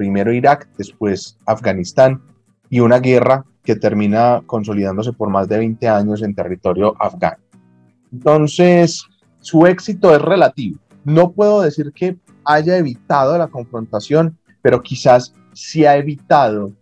primero 0.00 0.32
Irak, 0.32 0.66
después 0.78 1.36
Afganistán, 1.44 2.22
y 2.70 2.80
una 2.80 3.00
guerra 3.00 3.44
que 3.62 3.76
termina 3.76 4.40
consolidándose 4.46 5.12
por 5.12 5.28
más 5.28 5.46
de 5.46 5.58
20 5.58 5.88
años 5.88 6.22
en 6.22 6.34
territorio 6.34 6.94
afgano. 6.98 7.42
Entonces, 8.10 9.04
su 9.40 9.66
éxito 9.66 10.14
es 10.14 10.22
relativo. 10.22 10.78
No 11.04 11.32
puedo 11.32 11.62
decir 11.62 11.92
que 11.92 12.16
haya 12.44 12.76
evitado 12.76 13.36
la 13.38 13.48
confrontación, 13.48 14.38
pero 14.62 14.82
quizás 14.82 15.34
sí 15.52 15.84
ha 15.84 15.96
evitado 15.96 16.72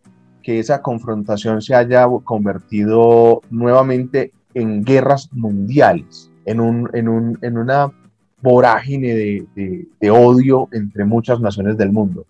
que 0.43 0.59
esa 0.59 0.83
confrontación 0.83 1.63
se 1.63 1.75
haya 1.75 2.07
convertido 2.25 3.43
nuevamente 3.51 4.33
en 4.55 4.83
guerras 4.83 5.29
mundiales, 5.33 6.31
en, 6.47 6.61
un, 6.61 6.91
en, 6.95 7.09
un, 7.09 7.39
en 7.43 7.59
una 7.59 7.93
vorágine 8.41 9.15
de, 9.15 10.11
odio 10.11 10.69
entre 10.73 11.05
muchas 11.05 11.41
naciones 11.41 11.77
del 11.77 11.93
mundo. 11.93 12.25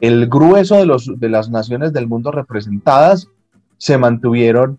El 0.00 0.28
grueso 0.28 0.76
de, 0.76 1.28
las 1.28 1.50
naciones 1.50 1.92
del 1.92 2.06
mundo 2.06 2.30
representadas 2.30 3.28
se 3.76 3.98
mantuvieron 3.98 4.78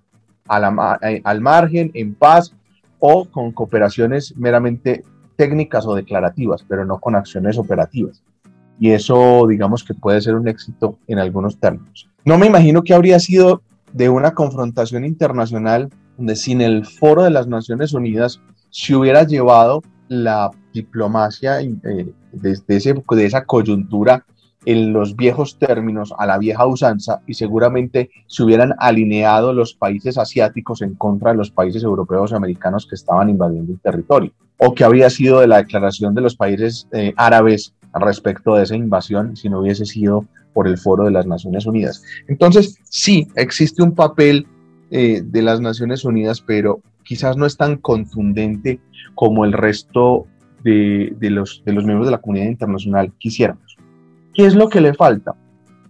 eh, 1.03 1.21
al 1.23 1.41
margen, 1.41 1.91
en 1.93 2.15
paz, 2.15 2.55
o 2.99 3.25
con 3.25 3.51
cooperaciones 3.51 4.35
meramente 4.37 5.03
técnicas 5.35 5.85
o 5.85 5.95
declarativas, 5.95 6.65
pero 6.67 6.85
no 6.85 6.99
con 6.99 7.15
acciones 7.15 7.57
operativas. 7.57 8.23
Y 8.79 8.91
eso, 8.91 9.45
digamos 9.47 9.83
que 9.83 9.93
puede 9.93 10.21
ser 10.21 10.35
un 10.35 10.47
éxito 10.47 10.97
en 11.07 11.19
algunos 11.19 11.59
términos. 11.59 12.09
No 12.25 12.37
me 12.37 12.47
imagino 12.47 12.83
que 12.83 12.93
habría 12.93 13.19
sido 13.19 13.61
de 13.93 14.09
una 14.09 14.33
confrontación 14.33 15.05
internacional 15.05 15.89
donde 16.17 16.35
sin 16.35 16.61
el 16.61 16.85
foro 16.85 17.23
de 17.23 17.29
las 17.29 17.47
Naciones 17.47 17.93
Unidas 17.93 18.41
se 18.69 18.95
hubiera 18.95 19.23
llevado 19.23 19.81
la 20.09 20.51
diplomacia 20.73 21.61
eh, 21.61 22.13
desde 22.31 22.79
de 22.79 23.25
esa 23.25 23.45
coyuntura 23.45 24.25
en 24.65 24.93
los 24.93 25.15
viejos 25.15 25.57
términos, 25.57 26.13
a 26.17 26.25
la 26.25 26.37
vieja 26.37 26.65
usanza, 26.65 27.21
y 27.25 27.33
seguramente 27.33 28.09
se 28.27 28.43
hubieran 28.43 28.75
alineado 28.77 29.53
los 29.53 29.73
países 29.73 30.17
asiáticos 30.17 30.81
en 30.81 30.95
contra 30.95 31.31
de 31.31 31.37
los 31.37 31.51
países 31.51 31.83
europeos 31.83 32.31
y 32.31 32.35
americanos 32.35 32.85
que 32.85 32.95
estaban 32.95 33.29
invadiendo 33.29 33.71
el 33.71 33.79
territorio, 33.79 34.31
o 34.57 34.73
que 34.73 34.83
habría 34.83 35.09
sido 35.09 35.39
de 35.39 35.47
la 35.47 35.57
declaración 35.57 36.13
de 36.13 36.21
los 36.21 36.35
países 36.35 36.87
eh, 36.91 37.13
árabes 37.15 37.73
respecto 37.93 38.55
de 38.55 38.63
esa 38.63 38.75
invasión 38.75 39.35
si 39.35 39.49
no 39.49 39.61
hubiese 39.61 39.85
sido 39.85 40.25
por 40.53 40.67
el 40.67 40.77
foro 40.77 41.05
de 41.05 41.11
las 41.11 41.25
Naciones 41.25 41.65
Unidas. 41.65 42.03
Entonces, 42.27 42.77
sí, 42.83 43.27
existe 43.35 43.81
un 43.81 43.95
papel 43.95 44.45
eh, 44.91 45.21
de 45.23 45.41
las 45.41 45.61
Naciones 45.61 46.03
Unidas, 46.03 46.41
pero 46.41 46.81
quizás 47.03 47.37
no 47.37 47.45
es 47.45 47.57
tan 47.57 47.77
contundente 47.77 48.79
como 49.15 49.45
el 49.45 49.53
resto 49.53 50.27
de, 50.63 51.15
los, 51.21 51.63
miembros 51.65 52.05
de 52.05 52.11
la 52.11 52.19
comunidad 52.19 52.47
internacional 52.47 53.13
quisiéramos. 53.17 53.68
¿Qué 54.39 54.45
es 54.45 54.55
lo 54.55 54.69
que 54.69 54.79
le 54.79 54.93
falta? 54.93 55.35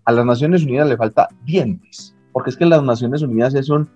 A 0.06 0.12
las 0.12 0.26
Naciones 0.26 0.64
Unidas 0.64 0.90
le 0.90 0.98
falta 0.98 1.28
dientes, 1.46 2.16
porque 2.32 2.50
es 2.50 2.58
que 2.58 2.66
las 2.66 2.82
Naciones 2.82 3.22
Unidas 3.22 3.54
es 3.54 3.70
un 3.70 3.88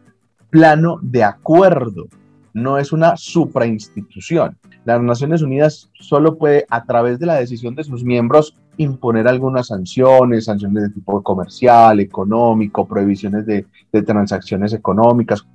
plano 0.52 1.00
de 1.02 1.24
acuerdo, 1.24 2.06
no 2.54 2.78
es 2.78 2.94
una 2.94 3.18
suprainstitución. 3.18 4.56
Las 4.86 5.02
Naciones 5.02 5.42
Unidas 5.42 5.90
solo 5.94 6.38
puede, 6.38 6.68
a 6.70 6.84
través 6.84 7.18
de 7.18 7.26
la 7.26 7.34
decisión 7.34 7.74
de 7.74 7.84
sus 7.84 8.04
miembros, 8.04 8.56
imponer 8.78 9.28
algunas 9.28 9.70
sanciones, 9.70 10.46
sanciones 10.46 10.84
de 10.84 10.90
tipo 10.90 11.24
comercial, 11.24 12.00
económico, 12.00 12.88
prohibiciones 12.88 13.48
de, 13.48 13.66
de 13.92 14.02
transacciones 14.04 14.72
económicas, 14.72 15.48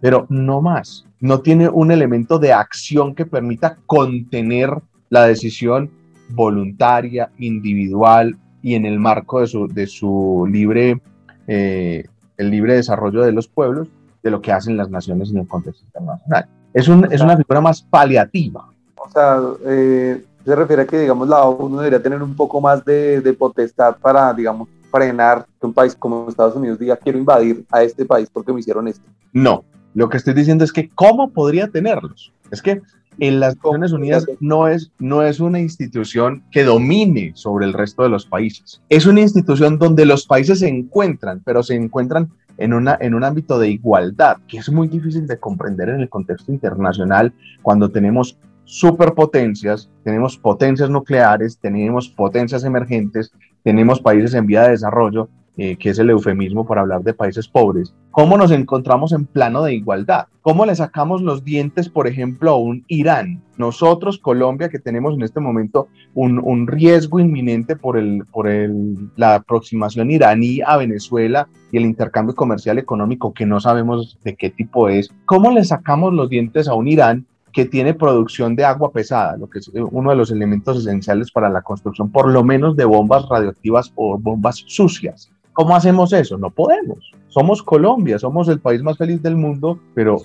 pero 0.00 0.26
no 0.28 0.60
más. 0.60 1.06
No 1.20 1.38
tiene 1.38 1.68
un 1.68 1.92
elemento 1.92 2.40
de 2.40 2.52
acción 2.52 3.14
que 3.14 3.26
permita 3.26 3.78
contener 3.86 4.70
la 5.08 5.24
decisión 5.24 5.92
voluntaria, 6.30 7.30
individual 7.38 8.36
y 8.62 8.74
en 8.74 8.86
el 8.86 8.98
marco 8.98 9.40
de 9.40 9.46
su, 9.46 9.68
de 9.68 9.86
su 9.86 10.46
libre, 10.50 11.00
eh, 11.46 12.04
el 12.36 12.50
libre 12.50 12.74
desarrollo 12.74 13.22
de 13.22 13.32
los 13.32 13.48
pueblos, 13.48 13.88
de 14.22 14.30
lo 14.30 14.40
que 14.40 14.52
hacen 14.52 14.76
las 14.76 14.90
naciones 14.90 15.30
en 15.30 15.38
el 15.38 15.48
contexto 15.48 15.84
internacional. 15.86 16.46
Es, 16.74 16.88
un, 16.88 17.10
es 17.10 17.20
una 17.20 17.36
figura 17.36 17.60
más 17.60 17.82
paliativa. 17.82 18.68
O 18.96 19.10
sea, 19.10 19.40
eh, 19.64 20.24
se 20.44 20.54
refiere 20.54 20.82
a 20.82 20.86
que, 20.86 20.98
digamos, 20.98 21.28
la 21.28 21.44
ONU 21.44 21.78
debería 21.78 22.02
tener 22.02 22.22
un 22.22 22.34
poco 22.34 22.60
más 22.60 22.84
de, 22.84 23.20
de 23.20 23.32
potestad 23.32 23.96
para, 23.96 24.32
digamos, 24.34 24.68
frenar 24.90 25.46
que 25.60 25.66
un 25.66 25.74
país 25.74 25.94
como 25.94 26.28
Estados 26.28 26.56
Unidos 26.56 26.78
diga 26.78 26.96
quiero 26.96 27.18
invadir 27.18 27.64
a 27.70 27.82
este 27.82 28.04
país 28.04 28.28
porque 28.32 28.52
me 28.52 28.60
hicieron 28.60 28.88
esto. 28.88 29.04
No, 29.32 29.64
lo 29.94 30.08
que 30.08 30.16
estoy 30.16 30.34
diciendo 30.34 30.64
es 30.64 30.72
que 30.72 30.90
¿cómo 30.94 31.30
podría 31.30 31.68
tenerlos? 31.68 32.32
Es 32.50 32.62
que 32.62 32.82
en 33.20 33.40
las 33.40 33.56
Naciones 33.56 33.92
Unidas 33.92 34.26
no 34.40 34.68
es, 34.68 34.90
no 34.98 35.22
es 35.22 35.40
una 35.40 35.60
institución 35.60 36.42
que 36.50 36.64
domine 36.64 37.32
sobre 37.34 37.66
el 37.66 37.72
resto 37.72 38.02
de 38.02 38.08
los 38.08 38.26
países. 38.26 38.80
Es 38.88 39.06
una 39.06 39.20
institución 39.20 39.78
donde 39.78 40.06
los 40.06 40.26
países 40.26 40.60
se 40.60 40.68
encuentran, 40.68 41.42
pero 41.44 41.62
se 41.62 41.74
encuentran 41.74 42.30
en, 42.58 42.72
una, 42.72 42.96
en 43.00 43.14
un 43.14 43.24
ámbito 43.24 43.58
de 43.58 43.70
igualdad, 43.70 44.36
que 44.46 44.58
es 44.58 44.70
muy 44.70 44.88
difícil 44.88 45.26
de 45.26 45.38
comprender 45.38 45.88
en 45.88 46.00
el 46.00 46.08
contexto 46.08 46.52
internacional 46.52 47.32
cuando 47.62 47.90
tenemos 47.90 48.36
superpotencias, 48.64 49.88
tenemos 50.04 50.36
potencias 50.36 50.90
nucleares, 50.90 51.58
tenemos 51.58 52.08
potencias 52.08 52.64
emergentes, 52.64 53.32
tenemos 53.62 54.00
países 54.00 54.34
en 54.34 54.46
vía 54.46 54.64
de 54.64 54.70
desarrollo, 54.70 55.28
eh, 55.60 55.76
que 55.76 55.90
es 55.90 55.98
el 55.98 56.10
eufemismo 56.10 56.64
para 56.64 56.82
hablar 56.82 57.02
de 57.02 57.12
países 57.12 57.48
pobres. 57.48 57.92
¿Cómo 58.12 58.38
nos 58.38 58.52
encontramos 58.52 59.12
en 59.12 59.26
plano 59.26 59.64
de 59.64 59.74
igualdad? 59.74 60.28
¿Cómo 60.40 60.64
le 60.64 60.76
sacamos 60.76 61.20
los 61.20 61.44
dientes, 61.44 61.88
por 61.88 62.06
ejemplo, 62.06 62.52
a 62.52 62.58
un 62.58 62.84
Irán? 62.86 63.42
Nosotros, 63.56 64.18
Colombia, 64.18 64.68
que 64.68 64.78
tenemos 64.78 65.14
en 65.14 65.22
este 65.22 65.40
momento 65.40 65.88
un, 66.14 66.40
un 66.42 66.68
riesgo 66.68 67.18
inminente 67.18 67.74
por, 67.74 67.98
el, 67.98 68.24
por 68.30 68.48
el, 68.48 69.10
la 69.16 69.34
aproximación 69.34 70.12
iraní 70.12 70.60
a 70.64 70.76
Venezuela 70.76 71.48
y 71.72 71.78
el 71.78 71.84
intercambio 71.84 72.36
comercial 72.36 72.78
económico 72.78 73.34
que 73.34 73.44
no 73.44 73.58
sabemos 73.58 74.16
de 74.22 74.36
qué 74.36 74.50
tipo 74.50 74.88
es, 74.88 75.10
¿cómo 75.24 75.50
le 75.50 75.64
sacamos 75.64 76.14
los 76.14 76.30
dientes 76.30 76.68
a 76.68 76.74
un 76.74 76.86
Irán 76.86 77.26
que 77.52 77.64
tiene 77.64 77.94
producción 77.94 78.54
de 78.54 78.64
agua 78.64 78.92
pesada, 78.92 79.36
lo 79.36 79.48
que 79.48 79.58
es 79.58 79.68
eh, 79.74 79.82
uno 79.82 80.10
de 80.10 80.16
los 80.16 80.30
elementos 80.30 80.78
esenciales 80.78 81.32
para 81.32 81.48
la 81.48 81.62
construcción, 81.62 82.12
por 82.12 82.30
lo 82.30 82.44
menos 82.44 82.76
de 82.76 82.84
bombas 82.84 83.28
radioactivas 83.28 83.92
o 83.96 84.16
bombas 84.16 84.62
sucias. 84.66 85.30
¿Cómo 85.58 85.74
hacemos 85.74 86.12
eso? 86.12 86.38
No 86.38 86.50
podemos. 86.50 87.10
Somos 87.26 87.64
Colombia, 87.64 88.16
somos 88.20 88.46
el 88.46 88.60
país 88.60 88.80
más 88.80 88.96
feliz 88.96 89.20
del 89.20 89.34
mundo, 89.34 89.80
pero 89.92 90.22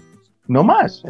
no 0.47 0.63
más. 0.63 1.01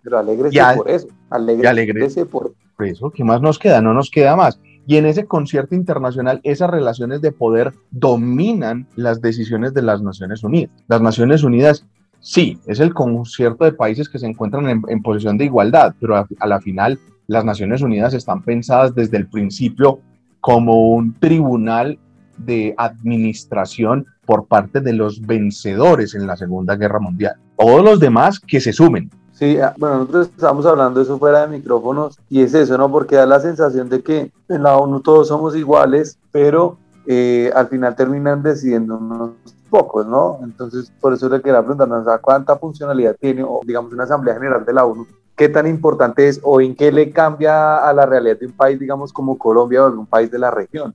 Pero 0.00 0.18
alégrese 0.20 0.60
por 0.76 0.88
eso. 0.88 1.08
Alégrese, 1.28 2.24
por... 2.24 2.54
por 2.76 2.86
eso. 2.86 3.10
¿Qué 3.10 3.24
más 3.24 3.42
nos 3.42 3.58
queda? 3.58 3.80
No 3.80 3.92
nos 3.92 4.12
queda 4.12 4.36
más. 4.36 4.60
Y 4.86 4.96
en 4.96 5.06
ese 5.06 5.24
concierto 5.24 5.74
internacional, 5.74 6.40
esas 6.44 6.70
relaciones 6.70 7.20
de 7.20 7.32
poder 7.32 7.74
dominan 7.90 8.86
las 8.94 9.20
decisiones 9.20 9.74
de 9.74 9.82
las 9.82 10.02
Naciones 10.02 10.44
Unidas. 10.44 10.70
Las 10.86 11.02
Naciones 11.02 11.42
Unidas 11.42 11.84
Sí, 12.20 12.58
es 12.66 12.78
el 12.78 12.94
concierto 12.94 13.64
de 13.64 13.72
países 13.72 14.08
que 14.08 14.20
se 14.20 14.26
encuentran 14.26 14.68
en, 14.68 15.02
posición 15.02 15.36
de 15.36 15.46
igualdad, 15.46 15.94
pero 16.00 16.16
a, 16.16 16.46
la 16.46 16.60
final 16.60 16.98
las 17.26 17.44
Naciones 17.44 17.82
Unidas 17.82 18.14
están 18.14 18.42
pensadas 18.42 18.94
desde 18.94 19.16
el 19.16 19.28
principio 19.28 20.00
como 20.40 20.94
un 20.94 21.14
tribunal 21.14 21.98
de 22.38 22.74
administración 22.76 24.06
por 24.26 24.46
parte 24.46 24.80
de 24.80 24.92
los 24.92 25.20
vencedores 25.20 26.14
en 26.14 26.26
la 26.26 26.36
Segunda 26.36 26.76
Guerra 26.76 27.00
Mundial. 27.00 27.36
Todos 27.56 27.84
los 27.84 28.00
demás 28.00 28.38
que 28.40 28.60
se 28.60 28.72
sumen. 28.72 29.10
Sí, 29.32 29.56
ah, 29.60 29.72
bueno, 29.78 29.98
nosotros 29.98 30.30
estamos 30.34 30.66
hablando 30.66 31.00
eso 31.00 31.16
fuera 31.18 31.46
de 31.46 31.58
micrófonos 31.58 32.18
y 32.28 32.42
es 32.42 32.54
eso, 32.54 32.76
¿no? 32.76 32.90
Porque 32.90 33.14
da 33.14 33.24
la 33.24 33.38
sensación 33.38 33.88
de 33.88 34.02
que 34.02 34.32
en 34.48 34.62
la 34.64 34.76
ONU 34.76 35.00
todos 35.00 35.28
somos 35.28 35.54
iguales, 35.54 36.18
pero 36.32 36.76
eh, 37.06 37.50
al 37.54 37.68
final 37.68 37.94
terminan 37.94 38.42
decidiendo 38.42 39.34
pocos, 39.70 40.06
¿no? 40.06 40.40
Entonces, 40.42 40.92
por 41.00 41.14
eso 41.14 41.28
le 41.28 41.40
quería 41.40 41.62
preguntar, 41.62 41.88
¿a 42.08 42.18
cuánta 42.18 42.56
funcionalidad 42.56 43.16
tiene, 43.20 43.44
o 43.44 43.60
digamos, 43.64 43.92
una 43.92 44.04
Asamblea 44.04 44.34
General 44.34 44.64
de 44.64 44.72
la 44.72 44.84
ONU? 44.84 45.06
¿Qué 45.36 45.48
tan 45.48 45.68
importante 45.68 46.26
es 46.26 46.40
o 46.42 46.60
en 46.60 46.74
qué 46.74 46.90
le 46.90 47.12
cambia 47.12 47.78
a 47.78 47.92
la 47.92 48.06
realidad 48.06 48.38
de 48.38 48.46
un 48.46 48.52
país, 48.52 48.78
digamos, 48.78 49.12
como 49.12 49.38
Colombia 49.38 49.84
o 49.84 49.92
un 49.92 50.06
país 50.06 50.30
de 50.30 50.38
la 50.38 50.50
región? 50.50 50.94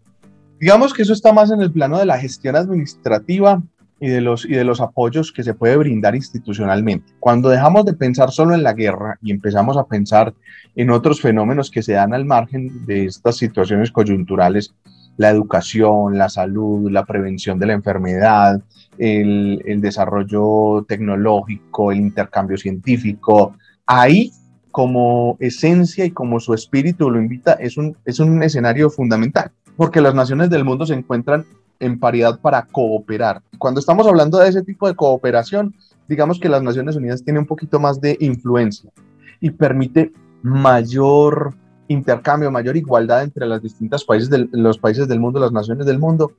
Digamos 0.64 0.94
que 0.94 1.02
eso 1.02 1.12
está 1.12 1.34
más 1.34 1.52
en 1.52 1.60
el 1.60 1.74
plano 1.74 1.98
de 1.98 2.06
la 2.06 2.18
gestión 2.18 2.56
administrativa 2.56 3.62
y 4.00 4.08
de, 4.08 4.22
los, 4.22 4.46
y 4.46 4.54
de 4.54 4.64
los 4.64 4.80
apoyos 4.80 5.34
que 5.34 5.44
se 5.44 5.54
puede 5.54 5.76
brindar 5.76 6.16
institucionalmente. 6.16 7.12
Cuando 7.20 7.50
dejamos 7.50 7.84
de 7.84 7.92
pensar 7.92 8.32
solo 8.32 8.56
en 8.56 8.64
la 8.64 8.72
guerra 8.72 9.20
y 9.22 9.32
empezamos 9.32 9.76
a 9.76 9.84
pensar 9.84 10.34
en 10.78 10.90
otros 10.90 11.20
fenómenos 11.20 11.70
que 11.70 11.84
se 11.84 11.92
dan 11.92 12.14
al 12.14 12.24
margen 12.24 12.86
de 12.86 13.08
estas 13.08 13.36
situaciones 13.36 13.92
coyunturales, 13.92 14.74
la 15.18 15.32
educación, 15.32 16.18
la 16.18 16.30
salud, 16.30 16.90
la 16.90 17.04
prevención 17.04 17.60
de 17.60 17.66
la 17.66 17.74
enfermedad, 17.74 18.62
el, 18.98 19.62
desarrollo 19.82 20.86
tecnológico, 20.88 21.92
el 21.92 22.00
intercambio 22.00 22.56
científico. 22.56 23.58
Ahí, 23.86 24.32
como 24.72 25.36
esencia 25.42 26.06
y 26.06 26.12
como 26.12 26.40
su 26.40 26.54
espíritu 26.54 27.12
lo 27.12 27.20
invita, 27.20 27.52
es 27.52 27.76
un, 27.76 27.98
es 28.06 28.22
un 28.22 28.42
escenario 28.44 28.90
fundamental, 28.90 29.52
porque 29.78 30.02
las 30.02 30.14
naciones 30.14 30.50
del 30.50 30.64
mundo 30.64 30.86
se 30.86 30.94
encuentran 30.94 31.46
en 31.80 32.00
paridad 32.00 32.40
para 32.40 32.66
cooperar. 32.66 33.42
Cuando 33.58 33.80
estamos 33.80 34.08
hablando 34.08 34.38
de 34.40 34.50
ese 34.50 34.62
tipo 34.62 34.88
de 34.88 34.96
cooperación, 34.96 35.76
digamos 36.08 36.40
que 36.40 36.50
las 36.50 36.64
Naciones 36.64 36.96
Unidas 36.96 37.24
tienen 37.24 37.42
un 37.42 37.48
poquito 37.48 37.80
más 37.80 38.00
de 38.00 38.18
influencia 38.20 38.92
y 39.40 39.52
permite 39.52 40.14
mayor 40.42 41.56
intercambio, 41.88 42.52
mayor 42.52 42.78
igualdad 42.78 43.24
entre 43.24 43.46
las 43.46 43.62
distintas 43.62 44.04
países 44.04 44.30
del, 44.30 44.50
los 44.52 44.78
países 44.78 45.08
del 45.08 45.20
mundo, 45.20 45.40
las 45.40 45.52
naciones 45.52 45.86
del 45.86 46.00
mundo, 46.00 46.34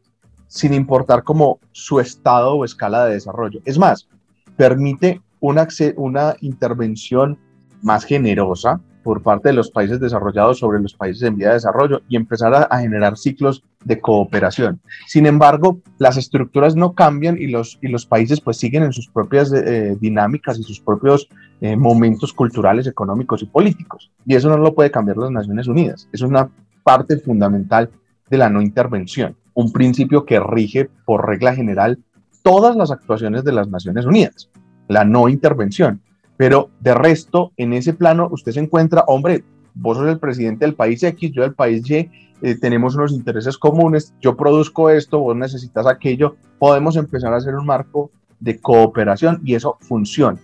sin 0.46 0.72
importar 0.72 1.22
como 1.24 1.58
su 1.72 2.00
estado 2.00 2.54
o 2.54 2.64
escala 2.64 3.06
de 3.06 3.14
desarrollo. 3.14 3.60
Es 3.64 3.78
más, 3.78 4.08
permite 4.56 5.20
una, 5.40 5.66
una 5.96 6.36
intervención 6.40 7.38
más 7.82 8.04
generosa 8.04 8.80
por 9.04 9.22
parte 9.22 9.50
de 9.50 9.54
los 9.54 9.70
países 9.70 10.00
desarrollados 10.00 10.58
sobre 10.58 10.80
los 10.80 10.94
países 10.94 11.22
en 11.22 11.36
vía 11.36 11.48
de 11.48 11.54
desarrollo 11.54 12.00
y 12.08 12.16
empezar 12.16 12.54
a, 12.54 12.78
generar 12.78 13.16
ciclos 13.16 13.62
de 13.84 14.00
cooperación. 14.00 14.80
Sin 15.06 15.26
embargo, 15.26 15.78
las 15.98 16.16
estructuras 16.16 16.74
no 16.74 16.94
cambian 16.94 17.36
y 17.38 17.46
los, 17.46 17.78
y 17.82 17.88
los 17.88 18.06
países 18.06 18.40
pues 18.40 18.56
siguen 18.56 18.82
en 18.82 18.92
sus 18.92 19.08
propias 19.08 19.52
eh, 19.52 19.96
dinámicas 20.00 20.58
y 20.58 20.62
sus 20.62 20.80
propios 20.80 21.28
eh, 21.60 21.76
momentos 21.76 22.32
culturales, 22.32 22.86
económicos 22.86 23.42
y 23.42 23.46
políticos. 23.46 24.10
Y 24.26 24.34
eso 24.34 24.48
no 24.48 24.56
lo 24.56 24.74
puede 24.74 24.90
cambiar 24.90 25.18
las 25.18 25.30
Naciones 25.30 25.68
Unidas. 25.68 26.08
Es 26.12 26.22
una 26.22 26.48
parte 26.82 27.18
fundamental 27.18 27.90
de 28.30 28.38
la 28.38 28.48
no 28.48 28.62
intervención, 28.62 29.36
un 29.52 29.70
principio 29.70 30.24
que 30.24 30.40
rige 30.40 30.88
por 31.04 31.26
regla 31.26 31.54
general 31.54 31.98
todas 32.42 32.74
las 32.74 32.90
actuaciones 32.90 33.44
de 33.44 33.52
las 33.52 33.68
Naciones 33.68 34.06
Unidas, 34.06 34.50
la 34.88 35.04
no 35.04 35.28
intervención. 35.28 36.00
Pero 36.36 36.70
de 36.80 36.94
resto, 36.94 37.52
en 37.56 37.72
ese 37.72 37.94
plano, 37.94 38.28
usted 38.30 38.52
se 38.52 38.60
encuentra, 38.60 39.04
hombre, 39.06 39.44
vos 39.74 39.96
sos 39.96 40.08
el 40.08 40.18
presidente 40.18 40.64
del 40.64 40.74
país 40.74 41.02
X, 41.02 41.32
yo 41.32 41.42
del 41.42 41.54
país 41.54 41.88
Y, 41.88 42.10
eh, 42.42 42.56
tenemos 42.60 42.96
unos 42.96 43.12
intereses 43.12 43.56
comunes, 43.56 44.12
yo 44.20 44.36
produzco 44.36 44.90
esto, 44.90 45.20
vos 45.20 45.36
necesitas 45.36 45.86
aquello, 45.86 46.36
podemos 46.58 46.96
empezar 46.96 47.32
a 47.32 47.36
hacer 47.36 47.54
un 47.54 47.66
marco 47.66 48.10
de 48.40 48.58
cooperación 48.58 49.40
y 49.44 49.54
eso 49.54 49.78
funciona. 49.80 50.38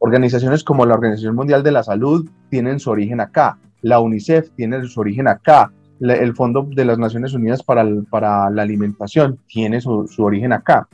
Organizaciones 0.00 0.62
como 0.62 0.86
la 0.86 0.94
Organización 0.94 1.34
Mundial 1.34 1.62
de 1.62 1.72
la 1.72 1.82
Salud 1.82 2.28
tienen 2.50 2.78
su 2.78 2.90
origen 2.90 3.20
acá, 3.20 3.58
la 3.82 4.00
UNICEF 4.00 4.50
tiene 4.50 4.84
su 4.84 5.00
origen 5.00 5.28
acá, 5.28 5.72
el 6.00 6.34
Fondo 6.34 6.68
de 6.70 6.84
las 6.84 6.98
Naciones 6.98 7.32
Unidas 7.32 7.62
para, 7.62 7.84
la 7.84 8.62
Alimentación 8.62 9.38
tiene 9.48 9.80
su 9.80 10.06
origen 10.18 10.52
acá. 10.52 10.86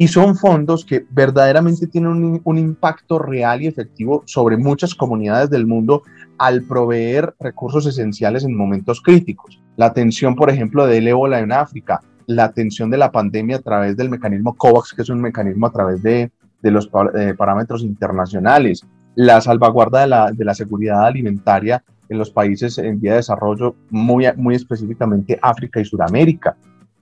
Y 0.00 0.08
son 0.08 0.34
fondos 0.34 0.86
que 0.86 1.04
verdaderamente 1.10 1.86
tienen 1.86 2.40
un, 2.42 2.58
impacto 2.58 3.18
real 3.18 3.60
y 3.60 3.66
efectivo 3.66 4.22
sobre 4.24 4.56
muchas 4.56 4.94
comunidades 4.94 5.50
del 5.50 5.66
mundo 5.66 6.04
al 6.38 6.62
proveer 6.62 7.34
recursos 7.38 7.84
esenciales 7.84 8.44
en 8.44 8.56
momentos 8.56 9.02
críticos. 9.02 9.60
La 9.76 9.84
atención, 9.84 10.36
por 10.36 10.48
ejemplo, 10.48 10.86
del 10.86 11.06
ébola 11.06 11.40
en 11.40 11.52
África, 11.52 12.00
la 12.24 12.44
atención 12.44 12.88
de 12.88 12.96
la 12.96 13.12
pandemia 13.12 13.56
a 13.56 13.60
través 13.60 13.94
del 13.94 14.08
mecanismo 14.08 14.56
COVAX, 14.56 14.94
que 14.94 15.02
es 15.02 15.10
un 15.10 15.20
mecanismo 15.20 15.66
a 15.66 15.72
través 15.72 16.02
de, 16.02 16.30
de 16.62 16.70
los 16.70 16.88
eh, 17.14 17.34
parámetros 17.36 17.82
internacionales, 17.82 18.86
la 19.16 19.38
salvaguarda 19.42 20.00
de 20.00 20.06
la, 20.06 20.32
de 20.32 20.46
la, 20.46 20.54
seguridad 20.54 21.04
alimentaria 21.04 21.84
en 22.08 22.16
los 22.16 22.30
países 22.30 22.78
en 22.78 22.98
vía 22.98 23.10
de 23.10 23.16
desarrollo, 23.18 23.76
muy, 23.90 24.24
muy 24.36 24.54
específicamente 24.54 25.38
África 25.42 25.78
y 25.78 25.84
Sudamérica. 25.84 26.56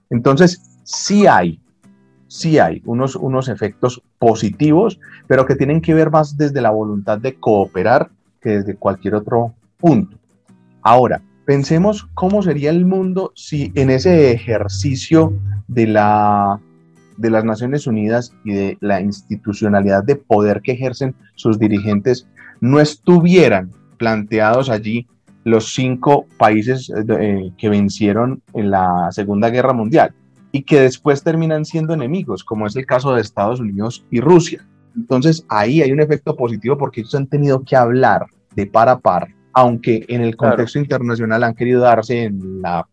Entonces, 0.09 0.81
sí 0.83 1.27
hay 1.27 1.61
sí 2.29 2.59
hay 2.59 2.81
unos, 2.85 3.17
unos 3.17 3.49
efectos 3.49 4.01
positivos, 4.17 4.99
pero 5.27 5.45
que 5.45 5.55
tienen 5.55 5.81
que 5.81 5.93
ver 5.93 6.09
más 6.09 6.37
desde 6.37 6.61
la 6.61 6.69
voluntad 6.69 7.17
de 7.17 7.35
cooperar 7.35 8.09
que 8.39 8.59
desde 8.59 8.75
cualquier 8.75 9.15
otro 9.15 9.53
punto. 9.77 10.17
Ahora, 10.81 11.21
pensemos 11.45 12.07
cómo 12.13 12.41
sería 12.41 12.69
el 12.69 12.85
mundo 12.85 13.33
si 13.35 13.71
en 13.75 13.89
ese 13.89 14.31
ejercicio 14.31 15.33
de, 15.67 15.87
la, 15.87 16.59
de 17.17 17.29
las 17.31 17.43
Naciones 17.43 17.87
Unidas 17.87 18.33
y 18.45 18.53
de 18.53 18.77
la 18.79 19.01
institucionalidad 19.01 20.03
de 20.03 20.15
poder 20.15 20.61
que 20.61 20.73
ejercen 20.73 21.15
sus 21.35 21.59
dirigentes 21.59 22.27
no 22.61 22.79
estuvieran 22.79 23.71
planteados 23.97 24.69
allí 24.69 25.07
los 25.43 25.73
cinco 25.73 26.27
países 26.37 26.91
eh, 26.95 27.51
que 27.57 27.69
vencieron 27.69 28.43
en 28.53 28.69
la 28.69 29.07
Segunda 29.11 29.49
Guerra 29.49 29.73
Mundial 29.73 30.13
y 30.51 30.63
que 30.63 30.81
después 30.81 31.23
terminan 31.23 31.65
siendo 31.65 31.93
enemigos, 31.93 32.43
como 32.43 32.67
es 32.67 32.75
el 32.75 32.85
caso 32.85 33.13
de 33.13 33.21
Estados 33.21 33.59
Unidos 33.59 34.05
y 34.09 34.19
Rusia. 34.19 34.65
Entonces 34.95 35.45
ahí 35.47 35.81
hay 35.81 35.91
un 35.91 36.01
efecto 36.01 36.35
positivo 36.35 36.77
porque 36.77 37.01
ellos 37.01 37.15
han 37.15 37.27
tenido 37.27 37.63
que 37.63 37.75
hablar 37.75 38.25
de 38.55 38.65
par 38.65 38.89
a 38.89 38.97
par, 38.97 39.27
aunque 39.53 40.05
en 40.07 40.21
el 40.21 40.35
contexto 40.35 40.79
internacional 40.79 41.43
han 41.43 41.55
querido 41.55 41.81
darse 41.81 42.23
en 42.23 42.61
la 42.61 42.87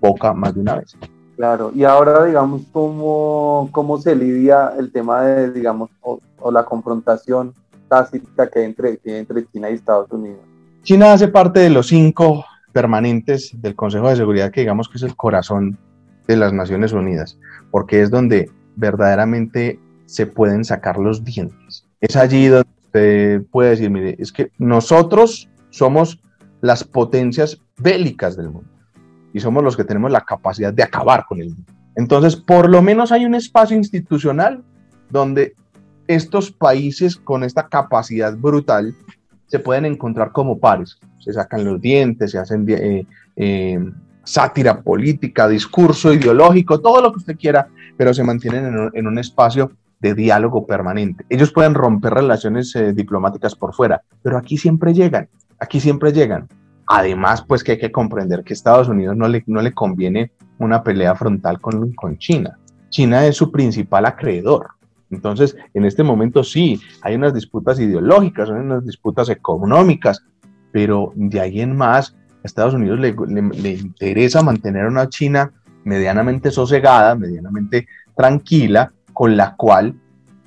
boca 0.00 0.32
más 0.32 0.54
de 0.54 0.60
una 0.60 0.76
vez. 0.76 0.96
Claro, 1.36 1.70
y 1.72 1.84
ahora 1.84 2.24
digamos 2.24 2.62
cómo, 2.72 3.68
cómo 3.70 3.98
se 3.98 4.16
lidia 4.16 4.72
el 4.76 4.90
tema 4.90 5.22
de, 5.22 5.52
digamos, 5.52 5.90
o, 6.00 6.20
la 6.50 6.64
confrontación 6.64 7.54
tácita 7.88 8.48
que 8.48 8.58
hay 8.58 8.64
entre, 8.64 8.98
que 8.98 9.18
entre 9.18 9.46
China 9.46 9.70
y 9.70 9.74
Estados 9.74 10.10
Unidos. 10.10 10.40
China 10.82 11.12
hace 11.12 11.28
parte 11.28 11.60
de 11.60 11.70
los 11.70 11.86
cinco 11.86 12.44
permanentes 12.72 13.50
del 13.60 13.76
Consejo 13.76 14.08
de 14.08 14.16
Seguridad, 14.16 14.50
que 14.50 14.60
digamos 14.62 14.88
que 14.88 14.96
es 14.96 15.04
el 15.04 15.14
corazón 15.14 15.78
de 16.28 16.36
las 16.36 16.52
Naciones 16.52 16.92
Unidas, 16.92 17.38
porque 17.72 18.02
es 18.02 18.10
donde 18.10 18.50
verdaderamente 18.76 19.80
se 20.06 20.26
pueden 20.26 20.64
sacar 20.64 20.98
los 20.98 21.24
dientes. 21.24 21.84
Es 22.00 22.14
allí 22.14 22.46
donde 22.46 22.68
usted 22.84 23.42
puede 23.50 23.70
decir, 23.70 23.90
mire, 23.90 24.14
es 24.18 24.30
que 24.30 24.52
nosotros 24.58 25.48
somos 25.70 26.20
las 26.60 26.84
potencias 26.84 27.60
bélicas 27.78 28.36
del 28.36 28.50
mundo 28.50 28.70
y 29.32 29.40
somos 29.40 29.64
los 29.64 29.76
que 29.76 29.84
tenemos 29.84 30.10
la 30.10 30.20
capacidad 30.20 30.72
de 30.72 30.82
acabar 30.82 31.24
con 31.26 31.40
el 31.40 31.48
mundo. 31.48 31.72
Entonces, 31.96 32.36
por 32.36 32.68
lo 32.70 32.82
menos 32.82 33.10
hay 33.10 33.24
un 33.24 33.34
espacio 33.34 33.76
institucional 33.76 34.62
donde 35.10 35.54
estos 36.06 36.52
países 36.52 37.16
con 37.16 37.42
esta 37.42 37.68
capacidad 37.68 38.36
brutal 38.36 38.94
se 39.46 39.58
pueden 39.58 39.84
encontrar 39.84 40.32
como 40.32 40.58
pares. 40.58 40.98
Se 41.18 41.32
sacan 41.32 41.64
los 41.64 41.80
dientes, 41.80 42.30
se 42.30 42.38
hacen 42.38 42.66
eh, 42.68 43.06
eh, 43.36 43.78
sátira 44.24 44.82
política, 44.82 45.48
discurso 45.48 46.12
ideológico, 46.12 46.80
todo 46.80 47.00
lo 47.00 47.12
que 47.12 47.18
usted 47.18 47.36
quiera, 47.36 47.68
pero 47.96 48.12
se 48.12 48.24
mantienen 48.24 48.90
en 48.92 49.06
un, 49.06 49.18
espacio 49.18 49.72
de 50.00 50.14
diálogo 50.14 50.66
permanente. 50.66 51.24
Ellos 51.28 51.52
pueden 51.52 51.74
romper 51.74 52.14
relaciones 52.14 52.74
eh, 52.76 52.92
diplomáticas 52.92 53.54
por 53.54 53.74
fuera, 53.74 54.02
pero 54.22 54.38
aquí 54.38 54.56
siempre 54.56 54.94
llegan, 54.94 55.28
aquí 55.58 55.80
siempre 55.80 56.12
llegan. 56.12 56.48
Además, 56.86 57.44
pues 57.46 57.62
que 57.62 57.72
hay 57.72 57.78
que 57.78 57.92
comprender 57.92 58.44
que 58.44 58.54
Estados 58.54 58.88
Unidos 58.88 59.16
no 59.16 59.28
le, 59.28 59.42
no 59.46 59.60
le 59.60 59.74
conviene 59.74 60.30
una 60.58 60.82
pelea 60.82 61.14
frontal 61.14 61.60
con, 61.60 61.92
con 61.92 62.16
China. 62.18 62.58
China 62.88 63.26
es 63.26 63.36
su 63.36 63.50
principal 63.50 64.06
acreedor. 64.06 64.68
Entonces, 65.10 65.56
en 65.74 65.84
este 65.84 66.02
momento 66.02 66.44
sí, 66.44 66.80
hay 67.02 67.14
unas 67.14 67.34
disputas 67.34 67.80
ideológicas, 67.80 68.50
hay 68.50 68.60
unas 68.60 68.84
disputas 68.84 69.28
económicas, 69.30 70.22
pero 70.72 71.12
de 71.14 71.40
ahí 71.40 71.60
en 71.60 71.76
más, 71.76 72.14
a 72.42 72.46
Estados 72.46 72.74
Unidos 72.74 72.98
le, 72.98 73.14
le, 73.14 73.72
interesa 73.72 74.42
mantener 74.42 74.86
una 74.86 75.08
China 75.08 75.52
medianamente 75.84 76.50
sosegada, 76.50 77.14
medianamente 77.14 77.86
tranquila, 78.16 78.92
con 79.12 79.36
la 79.36 79.56
cual 79.56 79.94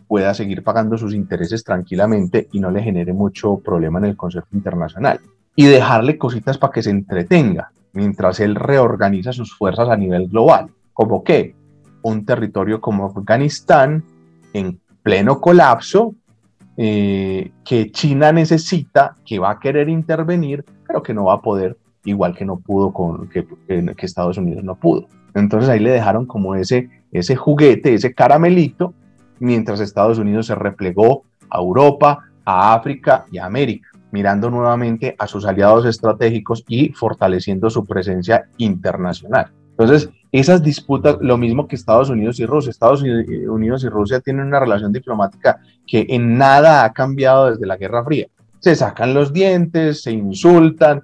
pueda 0.08 0.34
seguir 0.34 0.64
pagando 0.64 0.98
sus 0.98 1.14
intereses 1.14 1.64
tranquilamente 1.64 2.48
y 2.52 2.60
no 2.60 2.70
le 2.70 2.84
genere 2.84 3.14
mucho 3.14 3.58
problema 3.58 4.00
en 4.00 4.06
el 4.06 4.18
Consejo 4.18 4.48
Internacional 4.52 5.20
y 5.56 5.66
dejarle 5.66 6.18
cositas 6.18 6.58
para 6.58 6.74
que 6.74 6.84
se 6.84 6.90
entretenga 6.90 7.72
mientras 7.94 8.40
él 8.40 8.56
reorganiza 8.56 9.34
sus 9.34 9.56
fuerzas 9.56 9.90
a 9.90 9.98
nivel 9.98 10.28
global. 10.28 10.70
¿Como 10.94 11.24
qué? 11.24 11.56
Un 12.02 12.26
territorio 12.26 12.82
como 12.82 13.06
Afganistán 13.06 14.04
en 14.54 14.80
pleno 15.04 15.40
colapso, 15.40 16.16
eh, 16.78 17.52
que 17.66 17.92
China 17.92 18.32
necesita, 18.32 19.16
que 19.26 19.40
va 19.40 19.52
a 19.52 19.60
querer 19.60 19.90
intervenir, 19.90 20.66
pero 20.88 21.04
que 21.04 21.14
no 21.14 21.26
va 21.26 21.36
a 21.36 21.42
poder, 21.42 21.78
igual 22.06 22.36
que 22.36 22.46
no 22.46 22.60
pudo 22.60 22.92
con 22.92 23.30
que, 23.30 23.46
Estados 24.00 24.38
Unidos 24.38 24.64
no 24.64 24.76
pudo. 24.76 25.08
Entonces 25.34 25.70
ahí 25.70 25.80
le 25.80 25.92
dejaron 25.92 26.26
como 26.26 26.56
ese, 26.56 26.90
ese 27.12 27.36
juguete, 27.36 27.94
ese 27.94 28.14
caramelito, 28.14 28.94
mientras 29.40 29.80
Estados 29.80 30.18
Unidos 30.18 30.48
se 30.48 30.56
replegó 30.56 31.24
a 31.50 31.60
Europa, 31.60 32.26
a 32.46 32.74
África 32.74 33.26
y 33.32 33.38
a 33.38 33.46
América 33.46 33.92
mirando 34.12 34.50
nuevamente 34.50 35.16
a 35.18 35.28
sus 35.28 35.46
aliados 35.46 35.86
estratégicos 35.86 36.64
y 36.68 36.90
fortaleciendo 36.90 37.70
su 37.70 37.86
presencia 37.86 38.50
internacional. 38.58 39.52
Entonces, 39.72 40.10
esas 40.32 40.62
disputas, 40.62 41.18
lo 41.22 41.38
mismo 41.38 41.68
que 41.68 41.76
Estados 41.76 42.10
Unidos 42.10 42.40
y 42.40 42.46
Rusia, 42.46 42.70
Estados 42.70 43.02
Unidos 43.02 43.84
y 43.84 43.90
Rusia 43.90 44.20
tienen 44.20 44.46
una 44.46 44.60
relación 44.60 44.92
diplomática 44.92 45.60
que 45.88 46.06
en 46.10 46.38
nada 46.38 46.84
ha 46.84 46.94
cambiado 46.94 47.50
desde 47.50 47.66
la 47.66 47.78
Guerra 47.78 48.04
Fría. 48.04 48.28
Se 48.60 48.76
sacan 48.76 49.14
los 49.14 49.34
dientes, 49.34 50.04
se 50.04 50.12
insultan, 50.12 51.02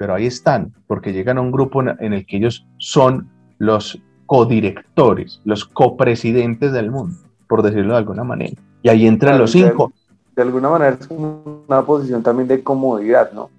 pero 0.00 0.14
ahí 0.14 0.24
están, 0.24 0.72
porque 0.86 1.12
llegan 1.12 1.36
a 1.36 1.42
un 1.42 1.52
grupo 1.52 1.82
en 1.82 2.14
el 2.14 2.24
que 2.24 2.38
ellos 2.38 2.66
son 2.78 3.28
los 3.58 4.00
codirectores, 4.24 5.42
los 5.44 5.66
copresidentes 5.66 6.72
del 6.72 6.90
mundo, 6.90 7.18
por 7.46 7.60
decirlo 7.60 7.92
de 7.92 7.98
alguna 7.98 8.24
manera. 8.24 8.54
Y 8.82 8.88
ahí 8.88 9.06
entran 9.06 9.36
los 9.36 9.50
cinco 9.50 9.92
de 10.34 10.40
alguna 10.40 10.70
manera 10.70 10.96
es 10.98 11.06
una 11.10 11.84
posición 11.84 12.22
también 12.22 12.48
de 12.48 12.62
comodidad, 12.62 13.30
¿no? 13.32 13.50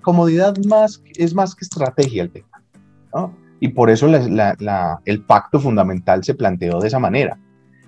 comodidad 0.00 0.56
más, 0.66 1.02
es 1.14 1.34
más 1.34 1.54
que 1.54 1.66
estrategia 1.66 2.22
el 2.22 2.30
tema, 2.30 2.62
¿no? 3.14 3.34
Y 3.60 3.68
por 3.68 3.90
eso 3.90 4.06
el 4.06 5.22
pacto 5.26 5.60
fundamental 5.60 6.24
se 6.24 6.32
planteó 6.32 6.80
de 6.80 6.88
esa 6.88 6.98
manera. 6.98 7.36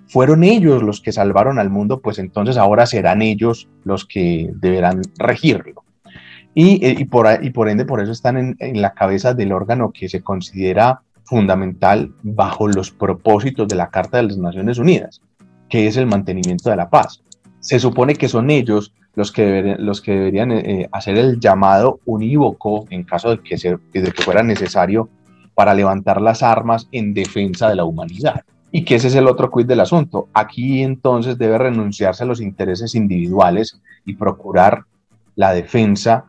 Fueron 0.08 0.44
ellos 0.44 0.82
los 0.82 1.00
que 1.00 1.10
salvaron 1.10 1.58
al 1.58 1.70
mundo, 1.70 2.00
pues 2.00 2.18
entonces 2.18 2.58
ahora 2.58 2.84
serán 2.84 3.22
ellos 3.22 3.66
los 3.82 4.04
que 4.04 4.52
deberán 4.56 5.00
regirlo. 5.16 5.84
Y, 6.54 6.84
eh, 6.84 6.94
y, 6.98 7.04
por, 7.06 7.26
y 7.42 7.50
por 7.50 7.68
ende, 7.68 7.84
por 7.84 8.00
eso 8.00 8.12
están 8.12 8.36
en, 8.36 8.56
en 8.58 8.82
la 8.82 8.92
cabeza 8.92 9.34
del 9.34 9.52
órgano 9.52 9.90
que 9.90 10.08
se 10.08 10.22
considera 10.22 11.00
fundamental 11.24 12.12
bajo 12.22 12.68
los 12.68 12.90
propósitos 12.90 13.68
de 13.68 13.76
la 13.76 13.88
Carta 13.88 14.18
de 14.18 14.24
las 14.24 14.36
Naciones 14.36 14.78
Unidas, 14.78 15.22
que 15.68 15.86
es 15.86 15.96
el 15.96 16.06
mantenimiento 16.06 16.68
de 16.68 16.76
la 16.76 16.90
paz. 16.90 17.22
Se 17.60 17.78
supone 17.78 18.14
que 18.14 18.28
son 18.28 18.50
ellos 18.50 18.92
los 19.14 19.32
que, 19.32 19.76
los 19.78 20.00
que 20.00 20.12
deberían 20.12 20.52
eh, 20.52 20.88
hacer 20.92 21.16
el 21.16 21.38
llamado 21.38 22.00
unívoco 22.04 22.86
en 22.90 23.04
caso 23.04 23.30
de 23.30 23.40
que, 23.40 23.56
se, 23.58 23.78
de 23.92 24.12
que 24.12 24.22
fuera 24.22 24.42
necesario 24.42 25.08
para 25.54 25.74
levantar 25.74 26.20
las 26.20 26.42
armas 26.42 26.88
en 26.92 27.14
defensa 27.14 27.68
de 27.68 27.76
la 27.76 27.84
humanidad. 27.84 28.42
Y 28.70 28.84
que 28.84 28.94
ese 28.94 29.08
es 29.08 29.14
el 29.14 29.28
otro 29.28 29.50
quid 29.50 29.66
del 29.66 29.80
asunto. 29.80 30.28
Aquí 30.32 30.82
entonces 30.82 31.36
debe 31.36 31.58
renunciarse 31.58 32.24
a 32.24 32.26
los 32.26 32.40
intereses 32.40 32.94
individuales 32.94 33.80
y 34.06 34.14
procurar 34.14 34.84
la 35.36 35.52
defensa 35.52 36.24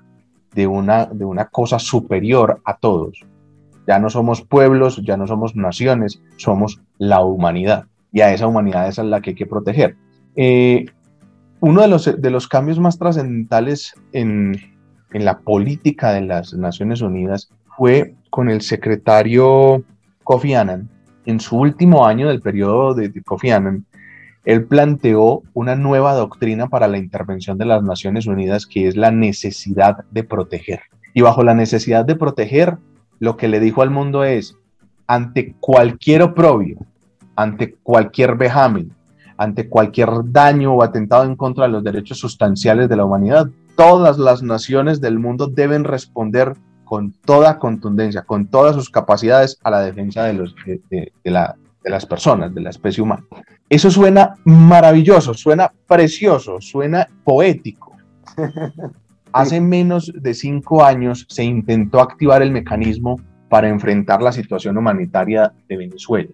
de 0.54 0.68
una, 0.68 1.06
de 1.06 1.26
una 1.26 1.46
cosa 1.46 1.80
superior 1.80 2.62
a 2.66 2.78
todos. 2.78 3.26
Ya 3.88 4.00
no 4.00 4.10
somos 4.10 4.42
pueblos, 4.42 5.02
ya 5.04 5.18
no 5.18 5.28
somos 5.28 5.56
naciones, 5.56 6.22
somos 6.38 6.82
la 6.98 7.22
humanidad 7.22 7.86
y 8.13 8.22
a 8.22 8.32
esa 8.32 8.48
humanidad 8.48 8.88
es 8.88 9.00
a 9.00 9.04
la 9.04 9.22
que 9.22 9.32
hay 9.32 9.36
que 9.36 9.48
proteger. 9.48 9.98
Eh, 10.36 10.86
uno 11.60 11.82
de 11.82 11.88
los, 11.88 12.22
de 12.22 12.30
los 12.30 12.48
cambios 12.48 12.80
más 12.80 12.98
trascendentales 13.00 13.94
en, 14.13 14.56
en 15.13 15.26
la 15.26 15.39
política 15.39 16.12
de 16.12 16.22
las 16.22 16.54
Naciones 16.54 17.02
Unidas 17.02 17.50
fue 17.78 18.16
con 18.30 18.50
el 18.50 18.62
secretario 18.62 19.84
Kofi 20.24 20.54
Annan. 20.54 20.89
En 21.26 21.39
su 21.39 21.58
último 21.58 22.06
año 22.06 22.28
del 22.28 22.42
periodo 22.42 22.94
de, 22.94 23.12
Kofi 23.24 23.52
Annan, 23.52 23.86
él 24.45 24.65
planteó 24.65 25.43
una 25.53 25.75
nueva 25.75 26.13
doctrina 26.13 26.67
para 26.67 26.88
la 26.88 26.97
intervención 26.97 27.58
de 27.58 27.65
las 27.65 27.84
Naciones 27.84 28.27
Unidas 28.27 28.65
que 28.65 28.88
es 28.88 28.97
la 28.97 29.12
necesidad 29.12 30.03
de 30.12 30.23
proteger. 30.23 30.82
Y 31.13 31.21
bajo 31.21 31.43
la 31.43 31.53
necesidad 31.53 32.06
de 32.06 32.15
proteger, 32.15 32.77
lo 33.19 33.38
que 33.38 33.47
le 33.47 33.60
dijo 33.60 33.82
al 33.82 33.89
mundo 33.89 34.23
es, 34.23 34.58
ante 35.08 35.53
cualquier 35.60 36.23
oprobio, 36.23 36.77
ante 37.36 37.75
cualquier 37.84 38.36
vejamen, 38.36 38.91
ante 39.38 39.69
cualquier 39.69 40.10
daño 40.25 40.73
o 40.73 40.84
atentado 40.84 41.23
en 41.23 41.36
contra 41.36 41.65
de 41.65 41.71
los 41.71 41.84
derechos 41.84 42.19
sustanciales 42.19 42.89
de 42.89 42.97
la 42.97 43.06
humanidad. 43.06 43.49
Todas 43.75 44.17
las 44.17 44.43
naciones 44.43 45.01
del 45.01 45.19
mundo 45.19 45.47
deben 45.47 45.84
responder 45.84 46.53
con 46.84 47.12
toda 47.12 47.60
contundencia, 47.60 48.23
con 48.23 48.47
todas 48.47 48.75
sus 48.75 48.89
capacidades 48.89 49.58
a 49.63 49.71
la 49.71 49.82
defensa 49.82 50.23
de, 50.23 51.12
las 51.23 52.06
personas, 52.06 52.53
de 52.53 52.62
la 52.62 52.69
especie 52.69 53.01
humana. 53.01 53.23
Eso 53.69 53.89
suena 53.89 54.36
maravilloso, 54.45 55.34
suena 55.34 55.71
precioso, 55.88 56.62
suena 56.62 57.08
poético. 57.23 57.95
Hace 59.34 59.60
menos 59.60 60.12
de 60.13 60.34
cinco 60.34 60.84
años 60.84 61.26
se 61.28 61.43
intentó 61.43 61.99
activar 61.99 62.41
el 62.41 62.52
mecanismo 62.52 63.19
para 63.49 63.67
enfrentar 63.67 64.21
la 64.21 64.32
situación 64.32 64.78
humanitaria 64.78 65.52
de 65.67 65.78
Venezuela 65.78 66.30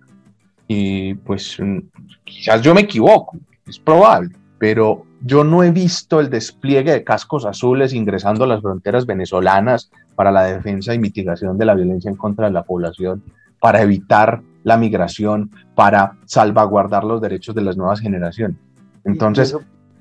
y 0.69 1.15
pues 1.15 1.57
mm, 1.59 1.79
quizás 2.23 2.61
yo 2.61 2.73
me 2.73 2.81
equivoco, 2.81 3.37
es 3.67 3.79
probable, 3.79 4.29
pero 4.59 5.03
yo 5.21 5.43
no 5.43 5.63
he 5.63 5.71
visto 5.71 6.19
el 6.19 6.29
despliegue 6.29 6.91
de 6.91 7.03
cascos 7.03 7.45
azules 7.45 7.91
ingresando 7.91 8.43
a 8.43 8.47
las 8.47 8.61
fronteras 8.61 9.07
venezolanas 9.07 9.91
para 10.15 10.31
la 10.31 10.43
defensa 10.43 10.93
y 10.93 10.99
mitigación 10.99 11.57
de 11.57 11.65
la 11.65 11.73
violencia 11.73 12.09
en 12.09 12.15
contra 12.15 12.45
de 12.45 12.53
la 12.53 12.63
población, 12.63 13.23
para 13.59 13.81
evitar 13.81 14.41
la 14.63 14.77
migración, 14.77 15.51
para 15.75 16.17
salvaguardar 16.25 17.03
los 17.03 17.21
derechos 17.21 17.55
de 17.55 17.61
las 17.61 17.77
nuevas 17.77 17.99
generaciones. 17.99 18.57
Entonces... 19.03 19.55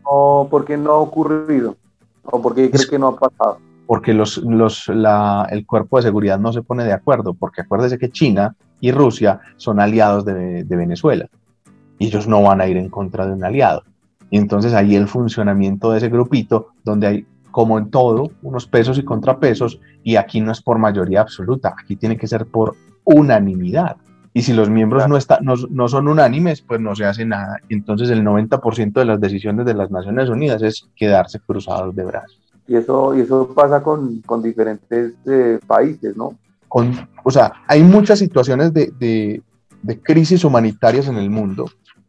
¿Por 0.04 0.64
qué 0.64 0.76
no 0.76 0.92
ha 0.92 0.98
ocurrido? 0.98 1.76
¿O 2.24 2.40
por 2.40 2.54
qué 2.54 2.70
cree 2.70 2.86
que 2.88 2.98
no 2.98 3.08
ha 3.08 3.16
pasado? 3.16 3.58
Porque 3.86 4.14
los, 4.14 4.38
los, 4.38 4.88
la, 4.88 5.46
el 5.50 5.66
cuerpo 5.66 5.96
de 5.96 6.04
seguridad 6.04 6.38
no 6.38 6.52
se 6.52 6.62
pone 6.62 6.84
de 6.84 6.92
acuerdo, 6.92 7.34
porque 7.34 7.62
acuérdese 7.62 7.98
que 7.98 8.10
China 8.10 8.54
y 8.80 8.92
Rusia 8.92 9.40
son 9.56 9.80
aliados 9.80 10.24
de, 10.24 10.64
Venezuela. 10.64 11.28
Y 11.98 12.06
ellos 12.06 12.28
no 12.28 12.42
van 12.42 12.60
a 12.60 12.66
ir 12.66 12.76
en 12.76 12.88
contra 12.88 13.26
de 13.26 13.32
un 13.32 13.44
aliado. 13.44 13.82
Y 14.30 14.38
entonces 14.38 14.74
ahí 14.74 14.94
el 14.94 15.08
funcionamiento 15.08 15.90
de 15.90 15.98
ese 15.98 16.08
grupito, 16.08 16.68
donde 16.84 17.06
hay, 17.06 17.26
como 17.50 17.78
en 17.78 17.90
todo, 17.90 18.30
unos 18.42 18.66
pesos 18.66 18.98
y 18.98 19.02
contrapesos, 19.02 19.80
y 20.04 20.16
aquí 20.16 20.40
no 20.40 20.52
es 20.52 20.60
por 20.60 20.78
mayoría 20.78 21.22
absoluta, 21.22 21.74
aquí 21.78 21.96
tiene 21.96 22.16
que 22.16 22.26
ser 22.26 22.46
por 22.46 22.76
unanimidad. 23.04 23.96
Y 24.32 24.42
si 24.42 24.52
los 24.52 24.68
miembros 24.70 25.08
no, 25.08 25.16
está, 25.16 25.38
no, 25.40 25.88
son 25.88 26.08
unánimes, 26.08 26.62
pues 26.62 26.80
no 26.80 26.94
se 26.94 27.04
hace 27.04 27.24
nada. 27.24 27.56
Entonces 27.68 28.10
el 28.10 28.24
90% 28.24 28.92
de 28.92 29.04
las 29.04 29.20
decisiones 29.20 29.66
de 29.66 29.74
las 29.74 29.90
Naciones 29.90 30.28
Unidas 30.28 30.62
es 30.62 30.88
quedarse 30.94 31.40
cruzados 31.40 31.94
de 31.96 32.04
brazos. 32.04 32.38
Y 32.66 32.76
eso, 32.76 33.16
y 33.16 33.22
eso 33.22 33.52
pasa 33.54 33.82
con, 33.82 34.22
diferentes 34.42 35.14
eh, 35.26 35.58
países, 35.66 36.16
¿no? 36.16 36.34
o 37.24 37.30
sea, 37.30 37.50
hay 37.66 37.82
muchas 37.82 38.18
situaciones 38.18 38.74
de, 38.74 39.42
crisis 40.02 40.44
humanitarias 40.44 41.08
en 41.08 41.16
el 41.16 41.30
mundo 41.30 41.64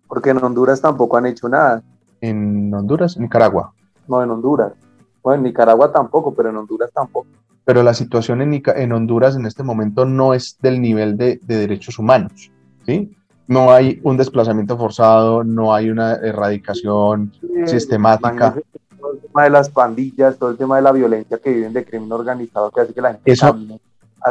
porque 0.10 0.32
en 0.32 0.44
Honduras 0.44 0.82
tampoco 0.82 1.18
han 1.18 1.28
hecho 1.28 1.48
nada. 1.48 1.84
En 2.20 2.74
Honduras, 2.74 3.16
Nicaragua. 3.18 3.72
No, 4.08 4.22
en 4.24 4.32
Honduras. 4.32 4.74
Bueno, 5.22 5.38
en 5.38 5.44
Nicaragua 5.44 5.92
tampoco, 5.92 6.34
pero 6.34 6.50
en 6.50 6.58
Honduras 6.58 6.90
tampoco. 6.92 7.28
Pero 7.70 7.84
la 7.84 7.94
situación 7.94 8.42
en, 8.42 8.64
en 8.66 8.92
Honduras 8.94 9.36
en 9.36 9.46
este 9.46 9.62
momento 9.62 10.04
no 10.04 10.34
es 10.34 10.58
del 10.60 10.82
nivel 10.82 11.16
de, 11.18 11.40
de 11.44 11.56
derechos 11.56 12.00
humanos, 12.00 12.52
¿sí? 12.84 13.16
no 13.46 13.72
hay 13.72 14.00
un 14.02 14.18
desplazamiento 14.18 14.76
forzado, 14.76 15.44
no 15.44 15.72
hay 15.72 15.92
una 15.92 16.14
erradicación 16.14 17.32
sistemática. 17.68 18.56
Todo 19.00 19.14
el 19.14 19.20
tema 19.20 19.44
de 19.44 19.50
las 19.52 19.70
pandillas, 19.70 20.40
todo 20.40 20.50
el 20.50 20.58
tema 20.58 20.78
de 20.78 20.82
la 20.82 20.92
violencia 20.92 21.38
que 21.38 21.52
viven 21.52 21.72
de 21.72 21.86
crimen 21.86 22.12
organizado, 22.12 22.72
que 22.72 22.82
hace 22.82 22.92
que 22.92 23.02
la 23.02 23.14
gente 23.14 23.32
Eso, 23.32 23.56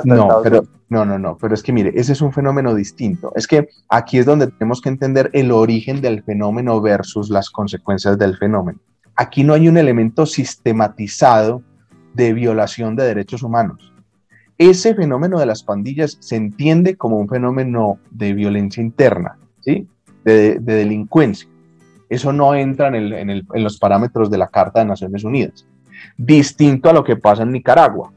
no, 0.02 0.40
pero, 0.42 0.64
no, 0.88 1.04
no, 1.04 1.16
no, 1.16 1.38
pero 1.40 1.54
es 1.54 1.62
que 1.62 1.72
mire, 1.72 1.92
ese 1.94 2.14
es 2.14 2.20
un 2.20 2.32
fenómeno 2.32 2.74
distinto. 2.74 3.32
Es 3.36 3.46
que 3.46 3.68
aquí 3.88 4.18
es 4.18 4.26
donde 4.26 4.48
tenemos 4.48 4.80
que 4.80 4.88
entender 4.88 5.30
el 5.32 5.52
origen 5.52 6.00
del 6.00 6.24
fenómeno 6.24 6.80
versus 6.80 7.30
las 7.30 7.50
consecuencias 7.50 8.18
del 8.18 8.36
fenómeno. 8.36 8.80
Aquí 9.14 9.44
no 9.44 9.54
hay 9.54 9.68
un 9.68 9.76
elemento 9.76 10.26
sistematizado 10.26 11.62
de 12.14 12.32
violación 12.32 12.96
de 12.96 13.04
derechos 13.04 13.42
humanos 13.42 13.92
ese 14.58 14.94
fenómeno 14.94 15.38
de 15.38 15.46
las 15.46 15.62
pandillas 15.62 16.18
se 16.20 16.34
entiende 16.34 16.96
como 16.96 17.16
un 17.16 17.28
fenómeno 17.28 17.98
de 18.10 18.34
violencia 18.34 18.82
interna, 18.82 19.38
¿sí? 19.60 19.86
de, 20.24 20.58
delincuencia. 20.58 21.48
Eso 22.08 22.32
no 22.32 22.54
entra 22.54 22.88
en, 22.88 23.46
los 23.54 23.78
parámetros 23.78 24.30
de 24.30 24.38
la 24.38 24.48
Carta 24.48 24.80
de 24.80 24.86
Naciones 24.86 25.22
Unidas. 25.22 25.64
Distinto 26.16 26.90
a 26.90 26.92
lo 26.92 27.04
que 27.04 27.16
pasa 27.16 27.44
en 27.44 27.52
Nicaragua, 27.52 28.12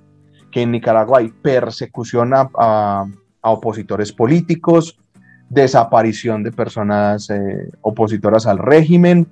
que 0.49 0.63
en 0.63 0.71
Nicaragua 0.71 1.19
hay 1.19 1.29
persecución 1.29 2.33
a, 2.33 3.05
opositores 3.43 4.11
políticos, 4.11 4.99
desaparición 5.49 6.43
de 6.43 6.51
personas 6.51 7.29
eh, 7.31 7.69
opositoras 7.81 8.45
al 8.45 8.59
régimen, 8.59 9.27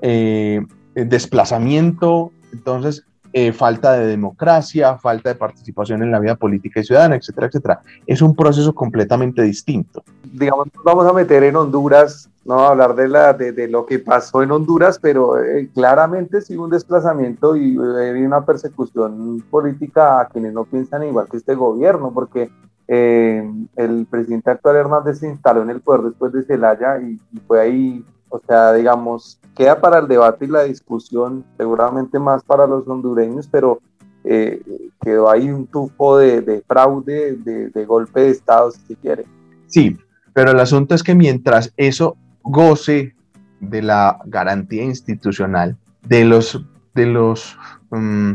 eh, 0.00 0.62
desplazamiento. 0.94 2.32
Entonces, 2.52 3.04
eh, 3.34 3.52
falta 3.52 3.92
de 3.92 4.06
democracia, 4.06 4.98
falta 4.98 5.30
de 5.30 5.34
participación 5.36 6.02
en 6.02 6.10
la 6.10 6.18
vida 6.18 6.34
política 6.34 6.80
y 6.80 6.84
ciudadana, 6.84 7.16
etcétera, 7.16 7.46
etcétera. 7.46 7.80
Es 8.06 8.20
un 8.20 8.36
proceso 8.36 8.74
completamente 8.74 9.40
distinto. 9.42 10.02
Digamos, 10.32 10.68
vamos 10.84 11.06
a 11.06 11.14
meter 11.14 11.42
en 11.44 11.56
Honduras, 11.56 12.28
no 12.44 12.60
hablar 12.60 12.94
de, 12.94 13.08
la, 13.08 13.32
de, 13.32 13.68
lo 13.68 13.86
que 13.86 13.98
pasó 14.00 14.42
en 14.42 14.50
Honduras, 14.50 14.98
pero 15.00 15.42
eh, 15.42 15.70
claramente 15.74 16.42
sí 16.42 16.56
un 16.56 16.68
desplazamiento 16.68 17.56
y 17.56 17.74
eh, 17.74 18.26
una 18.26 18.44
persecución 18.44 19.42
política 19.50 20.20
a 20.20 20.28
quienes 20.28 20.52
no 20.52 20.64
piensan 20.64 21.04
igual 21.04 21.28
que 21.30 21.38
este 21.38 21.54
gobierno, 21.54 22.12
porque 22.12 22.50
el 22.88 24.06
presidente 24.10 24.50
actual 24.50 24.76
Hernández 24.76 25.20
se 25.20 25.28
instaló 25.28 25.62
en 25.62 25.70
el 25.70 25.80
poder 25.80 26.02
después 26.02 26.30
de 26.34 26.42
Celaya 26.42 27.00
y 27.00 27.18
fue 27.46 27.58
ahí 27.58 28.04
o 28.32 28.40
sea, 28.46 28.72
digamos, 28.72 29.38
queda 29.54 29.78
para 29.78 29.98
el 29.98 30.08
debate 30.08 30.46
y 30.46 30.48
la 30.48 30.62
discusión, 30.62 31.44
seguramente 31.58 32.18
más 32.18 32.42
para 32.42 32.66
los 32.66 32.88
hondureños, 32.88 33.46
pero 33.46 33.80
eh, 34.24 34.62
quedó 35.02 35.30
ahí 35.30 35.50
un 35.50 35.66
tufo 35.66 36.16
de, 36.16 36.64
fraude, 36.66 37.36
de, 37.36 37.84
golpe 37.84 38.22
de 38.22 38.30
Estado, 38.30 38.70
si 38.70 38.80
se 38.86 38.96
quiere. 38.96 39.26
Sí, 39.66 39.98
pero 40.32 40.52
el 40.52 40.60
asunto 40.60 40.94
es 40.94 41.02
que 41.02 41.14
mientras 41.14 41.74
eso 41.76 42.16
goce 42.42 43.14
de 43.60 43.82
la 43.82 44.18
garantía 44.24 44.84
institucional, 44.84 45.76
de 46.08 46.24
los, 46.24 46.64
de 46.94 47.04
los, 47.04 47.58
mm, 47.90 48.32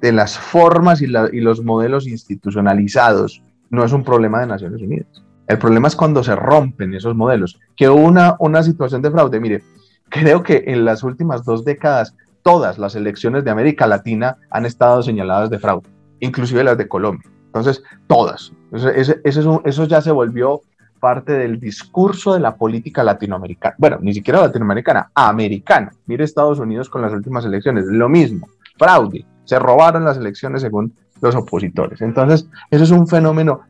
de 0.00 0.12
las 0.12 0.38
formas 0.38 1.02
y, 1.02 1.04
y 1.04 1.40
los 1.40 1.62
modelos 1.62 2.06
institucionalizados, 2.06 3.42
no 3.68 3.84
es 3.84 3.92
un 3.92 4.04
problema 4.04 4.40
de 4.40 4.46
Naciones 4.46 4.80
Unidas. 4.80 5.23
El 5.46 5.58
problema 5.58 5.88
es 5.88 5.96
cuando 5.96 6.22
se 6.24 6.34
rompen 6.34 6.94
esos 6.94 7.14
modelos. 7.14 7.60
Que 7.76 7.88
una, 7.88 8.36
una 8.38 8.62
situación 8.62 9.02
de 9.02 9.10
fraude, 9.10 9.40
mire, 9.40 9.62
creo 10.08 10.42
que 10.42 10.64
en 10.66 10.84
las 10.84 11.02
últimas 11.02 11.44
dos 11.44 11.64
décadas 11.64 12.14
todas 12.42 12.78
las 12.78 12.94
elecciones 12.94 13.44
de 13.44 13.50
América 13.50 13.86
Latina 13.86 14.36
han 14.50 14.66
estado 14.66 15.02
señaladas 15.02 15.50
de 15.50 15.58
fraude, 15.58 15.88
inclusive 16.20 16.64
las 16.64 16.78
de 16.78 16.88
Colombia. 16.88 17.28
Entonces, 17.46 17.82
todas. 18.06 18.52
Eso, 18.72 19.62
eso 19.64 19.84
ya 19.84 20.00
se 20.00 20.10
volvió 20.10 20.60
parte 21.04 21.34
del 21.34 21.60
discurso 21.60 22.32
de 22.32 22.40
la 22.40 22.56
política 22.56 23.04
latinoamericana. 23.04 23.74
Bueno, 23.78 23.98
ni 24.00 24.14
siquiera 24.14 24.40
latinoamericana, 24.40 25.10
americana. 25.14 25.92
Mire 26.06 26.24
Estados 26.24 26.58
Unidos 26.58 26.88
con 26.88 27.02
las 27.02 27.12
últimas 27.12 27.44
elecciones, 27.44 27.84
lo 27.84 28.08
mismo, 28.08 28.48
fraude. 28.78 29.26
Se 29.44 29.58
robaron 29.58 30.04
las 30.04 30.16
elecciones 30.16 30.62
según 30.62 30.94
los 31.20 31.34
opositores. 31.34 32.00
Entonces, 32.00 32.48
eso 32.70 32.84
es 32.84 32.90
un 32.90 33.06
fenómeno 33.06 33.60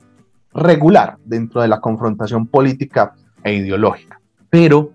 regular 0.55 1.17
dentro 1.25 1.61
de 1.61 1.69
la 1.69 1.81
confrontación 1.81 2.47
política 2.47 3.15
e 3.43 3.55
ideológica. 3.55 4.21
Pero 4.49 4.93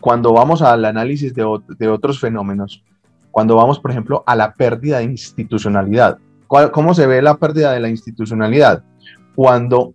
cuando 0.00 0.32
vamos 0.32 0.62
al 0.62 0.84
análisis 0.84 1.34
de, 1.34 1.44
otros 1.44 2.20
fenómenos, 2.20 2.82
cuando 3.30 3.56
vamos, 3.56 3.78
por 3.78 3.90
ejemplo, 3.90 4.22
a 4.26 4.34
la 4.36 4.54
pérdida 4.54 4.98
de 4.98 5.04
institucionalidad, 5.04 6.18
¿cómo 6.46 6.94
se 6.94 7.06
ve 7.06 7.20
la 7.20 7.36
pérdida 7.36 7.72
de 7.72 7.80
la 7.80 7.88
institucionalidad? 7.88 8.82
Cuando 9.34 9.94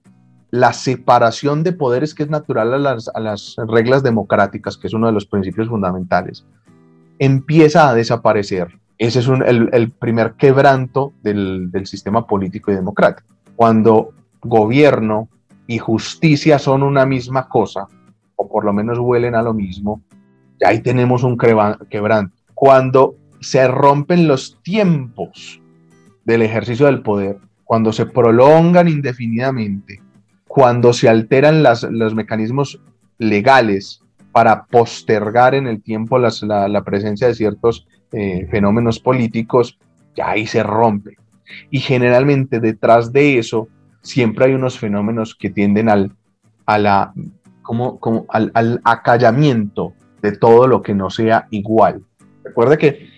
la 0.51 0.73
separación 0.73 1.63
de 1.63 1.73
poderes 1.73 2.13
que 2.13 2.23
es 2.23 2.29
natural 2.29 2.73
a 2.73 3.19
las, 3.19 3.55
reglas 3.67 4.03
democráticas, 4.03 4.77
que 4.77 4.87
es 4.87 4.93
uno 4.93 5.07
de 5.07 5.13
los 5.13 5.25
principios 5.25 5.67
fundamentales, 5.67 6.45
empieza 7.19 7.89
a 7.89 7.93
desaparecer. 7.93 8.79
Ese 8.97 9.19
es 9.19 9.27
el, 9.27 9.91
primer 9.91 10.33
quebranto 10.33 11.13
del, 11.21 11.71
del 11.71 11.85
sistema 11.87 12.25
político 12.25 12.71
y 12.71 12.75
democrático. 12.75 13.27
Cuando 13.57 14.13
gobierno 14.45 15.29
y 15.67 15.77
justicia 15.77 16.59
son 16.59 16.83
una 16.83 17.05
misma 17.05 17.47
cosa, 17.47 17.87
o 18.35 18.47
por 18.47 18.65
lo 18.65 18.73
menos 18.73 18.99
huelen 18.99 19.35
a 19.35 19.41
lo 19.41 19.53
mismo, 19.53 20.01
ahí 20.65 20.81
tenemos 20.81 21.23
un 21.23 21.37
quebranto. 21.37 22.35
Cuando 22.53 23.15
se 23.41 23.67
rompen 23.67 24.27
los 24.27 24.59
tiempos 24.63 25.61
del 26.23 26.41
ejercicio 26.41 26.85
del 26.85 27.01
poder, 27.01 27.37
cuando 27.63 27.91
se 27.91 28.05
prolongan 28.05 28.87
indefinidamente, 28.87 30.01
cuando 30.47 30.93
se 30.93 31.09
alteran 31.09 31.63
los 31.63 32.15
mecanismos 32.15 32.79
legales 33.17 34.01
para 34.31 34.65
postergar 34.65 35.55
en 35.55 35.67
el 35.67 35.81
tiempo 35.81 36.19
la, 36.19 36.83
presencia 36.83 37.27
de 37.27 37.35
ciertos 37.35 37.87
eh, 38.11 38.47
fenómenos 38.49 38.99
políticos, 38.99 39.77
ya 40.15 40.31
ahí 40.31 40.45
se 40.45 40.63
rompe. 40.63 41.17
Y 41.69 41.79
generalmente 41.79 42.59
detrás 42.59 43.11
de 43.11 43.37
eso 43.37 43.67
siempre 44.05 44.45
hay 44.45 44.53
unos 44.53 44.77
fenómenos 44.77 45.35
que 45.35 45.49
tienden 45.49 45.89
al, 45.89 46.11
a 46.65 46.77
la, 46.77 47.13
como, 47.61 47.99
como 47.99 48.25
al, 48.29 48.51
al, 48.53 48.79
acallamiento 48.85 49.93
de 50.21 50.31
todo 50.31 50.67
lo 50.67 50.81
que 50.81 50.93
no 50.93 51.09
sea 51.09 51.47
igual. 51.49 52.03
Recuerde 52.43 52.77
que 52.77 53.09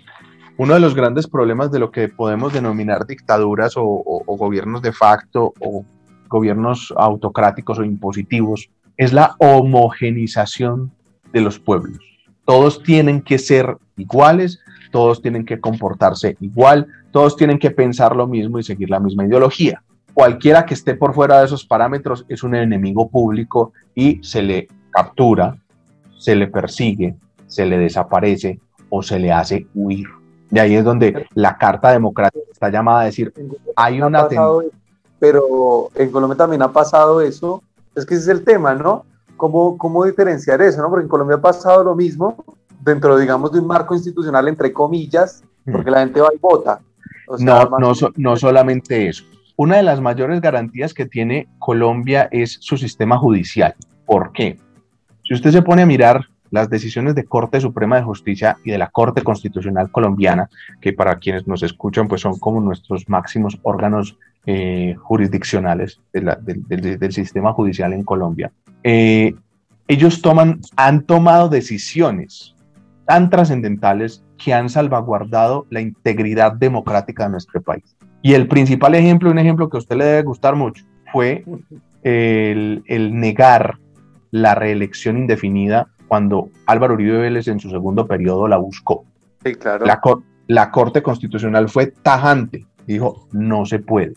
uno 0.57 0.73
de 0.73 0.79
los 0.79 0.95
grandes 0.95 1.27
problemas 1.27 1.71
de 1.71 1.79
lo 1.79 1.91
que 1.91 2.07
podemos 2.07 2.53
denominar 2.53 3.05
dictaduras 3.05 3.75
o, 3.75 3.83
o 3.83 4.37
gobiernos 4.37 4.81
de 4.81 4.93
facto 4.93 5.53
o 5.59 5.85
gobiernos 6.29 6.93
autocráticos 6.97 7.79
o 7.79 7.83
impositivos 7.83 8.69
es 8.95 9.13
la 9.13 9.35
homogenización 9.39 10.91
de 11.33 11.41
los 11.41 11.59
pueblos. 11.59 11.99
Todos 12.45 12.81
tienen 12.81 13.21
que 13.21 13.37
ser 13.37 13.77
iguales, 13.97 14.59
todos 14.91 15.21
tienen 15.21 15.45
que 15.45 15.59
comportarse 15.59 16.37
igual, 16.39 16.87
todos 17.11 17.35
tienen 17.35 17.59
que 17.59 17.71
pensar 17.71 18.15
lo 18.15 18.25
mismo 18.25 18.57
y 18.57 18.63
seguir 18.63 18.89
la 18.89 19.01
misma 19.01 19.25
ideología 19.25 19.83
cualquiera 20.17 20.65
que 20.65 20.73
esté 20.73 20.95
por 20.95 21.13
fuera 21.13 21.37
de 21.37 21.45
esos 21.45 21.63
parámetros 21.63 22.25
es 22.27 22.41
un 22.41 22.55
enemigo 22.55 23.07
público 23.07 23.73
y 23.93 24.19
se 24.23 24.41
le 24.41 24.67
captura, 24.89 25.55
se 26.17 26.35
le 26.35 26.47
persigue, 26.47 27.15
se 27.45 27.67
le 27.67 27.77
desaparece 27.77 28.59
o 28.89 29.03
se 29.03 29.19
le 29.19 29.31
hace 29.31 29.67
huir. 29.75 30.07
De 30.49 30.59
ahí 30.59 30.75
es 30.75 30.83
donde 30.83 31.27
la 31.35 31.55
Carta 31.59 31.91
Democrática 31.91 32.45
está 32.51 32.71
llamada 32.71 33.01
a 33.01 33.05
decir, 33.05 33.31
hay 33.75 34.01
una... 34.01 34.27
Pero 35.19 35.91
en 35.93 36.09
Colombia 36.09 36.35
también 36.35 36.63
ha 36.63 36.73
pasado 36.73 37.21
eso, 37.21 37.61
es 37.93 38.03
que 38.03 38.15
ese 38.15 38.23
es 38.23 38.39
el 38.39 38.43
tema, 38.43 38.73
¿no? 38.73 39.05
¿Cómo, 39.35 39.77
cómo 39.77 40.03
diferenciar 40.03 40.63
eso, 40.63 40.81
no? 40.81 40.89
Porque 40.89 41.03
en 41.03 41.09
Colombia 41.09 41.37
ha 41.37 41.41
pasado 41.41 41.83
lo 41.83 41.95
mismo 41.95 42.43
dentro, 42.81 43.19
digamos, 43.19 43.51
de 43.51 43.59
un 43.59 43.67
marco 43.67 43.93
institucional, 43.93 44.47
entre 44.47 44.73
comillas, 44.73 45.43
porque 45.71 45.91
la 45.91 45.99
gente 45.99 46.21
va 46.21 46.29
y 46.33 46.39
vota. 46.39 46.79
no, 47.37 47.69
no, 47.77 47.93
no 48.15 48.35
solamente 48.35 49.09
eso. 49.09 49.23
Una 49.57 49.77
de 49.77 49.83
las 49.83 50.01
mayores 50.01 50.39
garantías 50.39 50.93
que 50.93 51.07
tiene 51.07 51.47
Colombia 51.57 52.29
es 52.31 52.59
su 52.61 52.77
sistema 52.77 53.17
judicial. 53.17 53.73
¿Por 54.05 54.31
qué? 54.31 54.59
Si 55.23 55.33
usted 55.33 55.49
se 55.49 55.63
pone 55.63 55.81
a 55.81 55.87
mirar 55.87 56.27
las 56.51 56.69
decisiones 56.69 57.15
de 57.15 57.25
Corte 57.25 57.59
Suprema 57.59 57.95
de 57.95 58.03
Justicia 58.03 58.57
y 58.63 58.69
de 58.69 58.77
la 58.77 58.91
Corte 58.91 59.23
Constitucional 59.23 59.91
colombiana, 59.91 60.47
que 60.79 60.93
para 60.93 61.17
quienes 61.17 61.47
nos 61.47 61.63
escuchan 61.63 62.07
pues 62.07 62.21
son 62.21 62.37
como 62.37 62.61
nuestros 62.61 63.09
máximos 63.09 63.57
órganos 63.63 64.19
eh, 64.45 64.95
jurisdiccionales 64.99 65.99
del 66.13 67.11
sistema 67.11 67.51
judicial 67.51 67.93
en 67.93 68.03
Colombia, 68.03 68.51
eh, 68.83 69.33
ellos 69.87 70.21
toman, 70.21 70.61
han 70.75 71.01
tomado 71.01 71.49
decisiones 71.49 72.53
tan 73.07 73.31
trascendentales 73.31 74.23
que 74.37 74.53
han 74.53 74.69
salvaguardado 74.69 75.65
la 75.71 75.81
integridad 75.81 76.53
democrática 76.53 77.23
de 77.23 77.31
nuestro 77.31 77.59
país. 77.59 77.96
Y 78.21 78.33
el 78.33 78.47
principal 78.47 78.95
ejemplo, 78.95 79.31
un 79.31 79.39
ejemplo 79.39 79.69
que 79.69 79.77
a 79.77 79.79
usted 79.79 79.95
le 79.95 80.05
debe 80.05 80.23
gustar 80.23 80.55
mucho, 80.55 80.83
fue 81.11 81.45
el, 82.03 82.83
negar 82.87 83.77
la 84.31 84.55
reelección 84.55 85.17
indefinida 85.17 85.87
cuando 86.07 86.49
Álvaro 86.65 86.93
Uribe 86.95 87.17
Vélez 87.17 87.47
en 87.47 87.59
su 87.59 87.69
segundo 87.69 88.07
periodo 88.07 88.47
la 88.47 88.57
buscó. 88.57 89.05
Sí, 89.43 89.55
claro. 89.55 89.85
La, 89.85 90.01
la 90.47 90.71
Corte 90.71 91.01
Constitucional 91.01 91.69
fue 91.69 91.87
tajante, 91.87 92.65
dijo, 92.85 93.27
no 93.31 93.65
se 93.65 93.79
puede. 93.79 94.13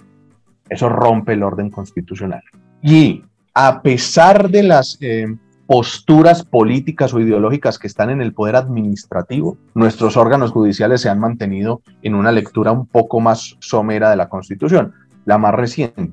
Eso 0.69 0.89
rompe 0.89 1.33
el 1.33 1.43
orden 1.43 1.71
constitucional. 1.71 2.43
Y 2.81 3.25
a 3.55 3.83
pesar 3.83 4.49
de 4.49 4.63
las 4.63 4.97
eh, 5.01 5.27
posturas 5.71 6.45
políticas 6.45 7.15
o 7.15 7.21
ideológicas 7.21 7.79
que 7.79 7.87
están 7.87 8.11
en 8.11 8.21
el 8.21 8.35
poder 8.35 8.57
administrativo, 8.57 9.57
nuestros 9.75 10.17
órganos 10.17 10.51
judiciales 10.51 11.01
se 11.01 11.09
han 11.09 11.21
mantenido 11.21 11.81
en 12.03 12.17
una 12.17 12.33
lectura 12.33 12.73
un 12.73 12.87
poco 12.87 13.21
más 13.21 13.57
somera 13.61 14.11
de 14.11 14.17
la 14.17 14.29
Constitución. 14.29 14.95
La 15.27 15.39
más 15.39 15.55
reciente, 15.55 16.11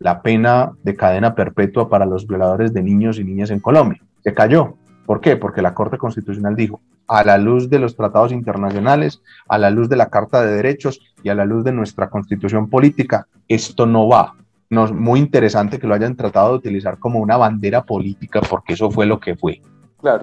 la 0.00 0.20
pena 0.20 0.72
de 0.82 0.96
cadena 0.96 1.34
perpetua 1.34 1.88
para 1.88 2.04
los 2.04 2.26
violadores 2.26 2.74
de 2.74 2.82
niños 2.82 3.18
y 3.18 3.24
niñas 3.24 3.48
en 3.48 3.60
Colombia. 3.60 4.02
Se 4.22 4.34
cayó. 4.34 4.74
¿Por 5.06 5.22
qué? 5.22 5.38
Porque 5.38 5.62
la 5.62 5.72
Corte 5.72 5.96
Constitucional 5.96 6.54
dijo, 6.54 6.82
a 7.08 7.24
la 7.24 7.38
luz 7.38 7.70
de 7.70 7.78
los 7.78 7.96
tratados 7.96 8.32
internacionales, 8.32 9.22
a 9.48 9.56
la 9.56 9.70
luz 9.70 9.88
de 9.88 9.96
la 9.96 10.10
Carta 10.10 10.44
de 10.44 10.56
Derechos 10.56 11.00
y 11.22 11.30
a 11.30 11.34
la 11.34 11.46
luz 11.46 11.64
de 11.64 11.72
nuestra 11.72 12.10
constitución 12.10 12.68
política, 12.68 13.28
esto 13.48 13.86
no 13.86 14.08
va 14.08 14.34
no, 14.74 14.86
muy 14.92 15.20
interesante 15.20 15.78
que 15.78 15.86
lo 15.86 15.94
hayan 15.94 16.16
tratado 16.16 16.50
de 16.50 16.56
utilizar 16.56 16.98
como 16.98 17.20
una 17.20 17.36
bandera 17.36 17.84
política, 17.84 18.40
porque 18.40 18.74
eso 18.74 18.90
fue 18.90 19.06
lo 19.06 19.18
que 19.20 19.36
fue. 19.36 19.62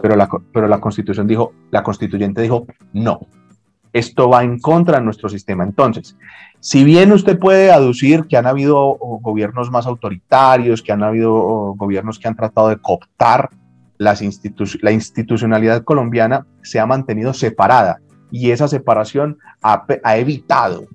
Pero, 0.02 0.16
la, 0.16 0.30
pero 0.54 0.68
la 0.68 0.80
constitución 0.80 1.26
dijo, 1.26 1.54
la 1.72 1.82
constituyente 1.82 2.42
dijo, 2.42 2.68
no, 2.94 3.22
esto 3.94 4.30
va 4.30 4.44
en 4.44 4.60
contra 4.60 5.00
de 5.00 5.04
nuestro 5.06 5.28
sistema. 5.28 5.64
Entonces, 5.64 6.16
si 6.60 6.84
bien 6.84 7.12
usted 7.12 7.40
puede 7.40 7.72
aducir 7.72 8.28
que 8.28 8.38
han 8.38 8.46
habido 8.46 8.98
gobiernos 9.22 9.72
más 9.72 9.88
autoritarios, 9.88 10.82
que 10.82 10.92
han 10.92 11.04
habido 11.04 11.34
gobiernos 11.76 12.20
que 12.20 12.28
han 12.28 12.36
tratado 12.36 12.70
de 12.70 12.78
cooptar 12.78 13.50
las 13.98 14.22
la 14.82 14.92
institucionalidad 14.92 15.84
colombiana, 15.84 16.46
se 16.64 16.80
ha 16.80 16.86
mantenido 16.86 17.34
separada 17.34 18.00
y 18.32 18.52
esa 18.52 18.68
separación 18.68 19.38
ha, 19.62 19.86
ha 20.04 20.18
evitado 20.18 20.86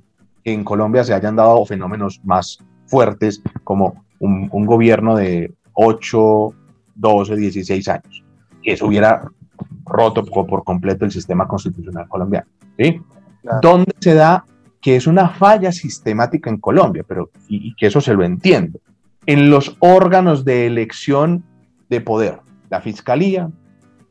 que 0.43 0.53
en 0.53 0.65
Colombia 0.65 1.05
se 1.05 1.15
hayan 1.15 1.37
dado 1.37 1.65
fenómenos 1.67 2.21
más 2.25 2.59
fuertes 2.87 3.43
como 3.65 4.05
un, 4.19 4.49
gobierno 4.67 5.17
de 5.17 5.53
8, 5.75 6.55
12, 6.95 7.37
16 7.37 7.89
años. 7.89 8.25
Y 8.63 8.71
eso 8.71 8.87
hubiera 8.87 9.29
roto 9.85 10.25
por, 10.25 10.65
completo 10.65 11.05
el 11.05 11.11
sistema 11.11 11.47
constitucional 11.47 12.09
colombiano. 12.09 12.47
¿sí? 12.79 13.01
¿Dónde 13.63 13.93
se 14.01 14.15
da 14.15 14.45
que 14.81 14.97
es 14.97 15.07
una 15.07 15.29
falla 15.29 15.73
sistemática 15.73 16.51
en 16.51 16.59
Colombia? 16.59 17.05
Pero, 17.07 17.31
y, 17.49 17.75
que 17.75 17.87
eso 17.87 18.01
se 18.01 18.15
lo 18.15 18.25
entiendo. 18.25 18.81
En 19.27 19.51
los 19.51 19.77
órganos 19.81 20.45
de 20.45 20.67
elección 20.67 21.45
de 21.89 22.01
poder, 22.01 22.41
la 22.71 22.81
Fiscalía, 22.81 23.51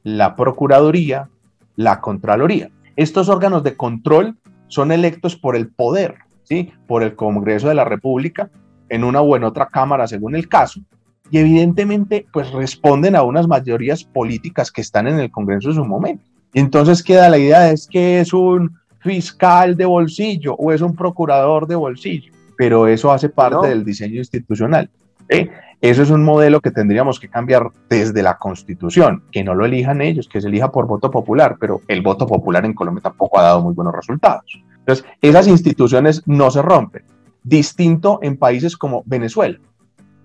la 0.03 0.35
Procuraduría, 0.35 1.29
la 1.75 2.01
Contraloría. 2.01 2.69
Estos 2.95 3.27
órganos 3.27 3.63
de 3.63 3.75
control 3.75 4.37
son 4.67 4.91
electos 4.91 5.35
por 5.35 5.55
el 5.55 5.67
poder, 5.69 6.15
¿sí? 6.43 6.71
por 6.87 7.03
el 7.03 7.15
Congreso 7.15 7.67
de 7.67 7.75
la 7.75 7.85
República 7.85 8.49
en 8.89 9.03
una 9.03 9.21
o 9.21 9.35
en 9.35 9.43
otra 9.43 9.67
cámara 9.67 10.07
según 10.07 10.35
el 10.35 10.47
caso, 10.47 10.81
y 11.29 11.39
evidentemente 11.39 12.25
pues 12.31 12.51
responden 12.51 13.15
a 13.15 13.23
unas 13.23 13.47
mayorías 13.47 14.03
políticas 14.03 14.71
que 14.71 14.81
están 14.81 15.07
en 15.07 15.19
el 15.19 15.31
Congreso 15.31 15.69
en 15.69 15.75
su 15.75 15.85
momento. 15.85 16.23
Y 16.53 16.59
entonces 16.59 17.03
queda 17.03 17.29
la 17.29 17.37
idea 17.37 17.71
es 17.71 17.87
que 17.87 18.19
es 18.19 18.33
un 18.33 18.77
fiscal 18.99 19.75
de 19.75 19.85
bolsillo 19.85 20.55
o 20.55 20.71
es 20.71 20.81
un 20.81 20.95
procurador 20.95 21.67
de 21.67 21.75
bolsillo, 21.75 22.31
pero 22.57 22.87
eso 22.87 23.11
hace 23.11 23.29
parte 23.29 23.67
del 23.67 23.83
diseño 23.83 24.17
institucional. 24.17 24.89
¿eh? 25.29 25.49
Eso 25.81 26.01
es 26.01 26.09
un 26.09 26.23
modelo 26.23 26.61
que 26.61 26.71
tendríamos 26.71 27.19
que 27.19 27.29
cambiar 27.29 27.69
desde 27.89 28.23
la 28.23 28.37
Constitución, 28.37 29.23
que 29.31 29.43
no 29.43 29.53
lo 29.53 29.65
elijan 29.65 30.01
ellos, 30.01 30.27
que 30.27 30.41
se 30.41 30.47
elija 30.47 30.71
por 30.71 30.87
voto 30.87 31.11
popular, 31.11 31.57
pero 31.59 31.81
el 31.87 32.01
voto 32.01 32.25
popular 32.25 32.65
en 32.65 32.73
Colombia 32.73 33.03
tampoco 33.03 33.39
ha 33.39 33.43
dado 33.43 33.61
muy 33.61 33.73
buenos 33.73 33.93
resultados. 33.93 34.59
Entonces, 34.79 35.05
esas 35.21 35.47
instituciones 35.47 36.23
no 36.25 36.49
se 36.49 36.61
rompen 36.61 37.03
distinto 37.45 38.19
en 38.23 38.37
países 38.37 38.75
como 38.75 39.03
Venezuela, 39.05 39.59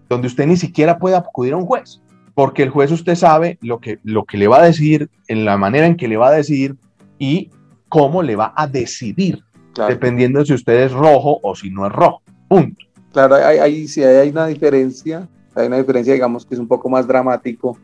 donde 0.08 0.26
usted 0.26 0.46
ni 0.46 0.56
siquiera 0.56 0.98
puede 0.98 1.14
acudir 1.14 1.52
a 1.52 1.58
un 1.58 1.66
juez, 1.66 2.00
porque 2.34 2.62
el 2.62 2.70
juez 2.70 2.90
usted 2.90 3.14
sabe 3.14 3.58
lo 3.60 3.78
que, 3.78 4.00
lo 4.02 4.24
que 4.24 4.38
le 4.38 4.48
va 4.48 4.60
a 4.60 4.64
decir, 4.64 5.10
en 5.28 5.44
la 5.44 5.56
manera 5.56 5.86
en 5.86 5.96
que 5.96 6.08
le 6.08 6.16
va 6.16 6.28
a 6.28 6.32
decir 6.32 6.76
y 7.18 7.50
cómo 7.88 8.22
le 8.22 8.36
va 8.36 8.52
a 8.56 8.66
decidir, 8.66 9.44
dependiendo 9.86 10.40
de 10.40 10.46
si 10.46 10.54
usted 10.54 10.80
es 10.80 10.92
rojo 10.92 11.38
o 11.42 11.54
si 11.54 11.70
no 11.70 11.86
es 11.86 11.92
rojo. 11.92 12.22
Punto. 12.48 12.86
Claro, 13.12 13.34
ahí 13.34 13.86
sí 13.86 14.02
hay 14.02 14.30
una 14.30 14.46
diferencia, 14.46 15.28
hay 15.54 15.66
una 15.66 15.76
diferencia, 15.76 16.14
digamos, 16.14 16.46
que 16.46 16.54
es 16.54 16.60
un 16.60 16.68
poco 16.68 16.88
más 16.88 17.06
dramático 17.06 17.76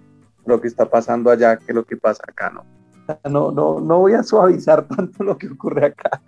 lo 0.46 0.60
que 0.60 0.68
está 0.68 0.88
pasando 0.88 1.30
allá 1.30 1.58
que 1.58 1.72
lo 1.72 1.84
que 1.84 1.96
pasa 1.96 2.22
acá, 2.26 2.50
¿no? 2.50 2.64
No, 3.28 3.52
no, 3.52 3.80
no 3.80 3.98
voy 3.98 4.14
a 4.14 4.22
suavizar 4.22 4.86
tanto 4.96 5.22
lo 5.22 5.36
que 5.36 5.48
ocurre 5.48 5.86
acá, 5.86 6.22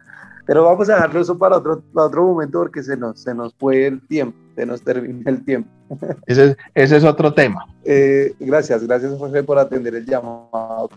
pero 0.48 0.64
vamos 0.64 0.88
a 0.88 0.94
dejarlo 0.94 1.20
eso 1.20 1.37
para 1.37 1.58
otro, 1.58 1.82
otro 1.92 2.24
momento 2.24 2.61
porque 2.61 2.82
se 2.82 2.96
nos, 2.96 3.20
se 3.20 3.34
nos 3.34 3.54
fue 3.56 3.87
el 3.87 4.00
tiempo, 4.08 4.34
se 4.56 4.64
nos 4.64 4.80
termina 4.80 5.30
el 5.30 5.44
tiempo. 5.44 5.68
Ese 6.26 6.44
es, 6.46 6.56
ese 6.74 6.96
es 6.96 7.04
otro 7.04 7.34
tema. 7.34 7.66
Eh, 7.84 8.32
gracias, 8.40 8.87
gracias 8.87 9.12
José 9.18 9.42
por 9.42 9.58
atender 9.58 9.94
el 9.94 10.06
llamado. 10.06 10.88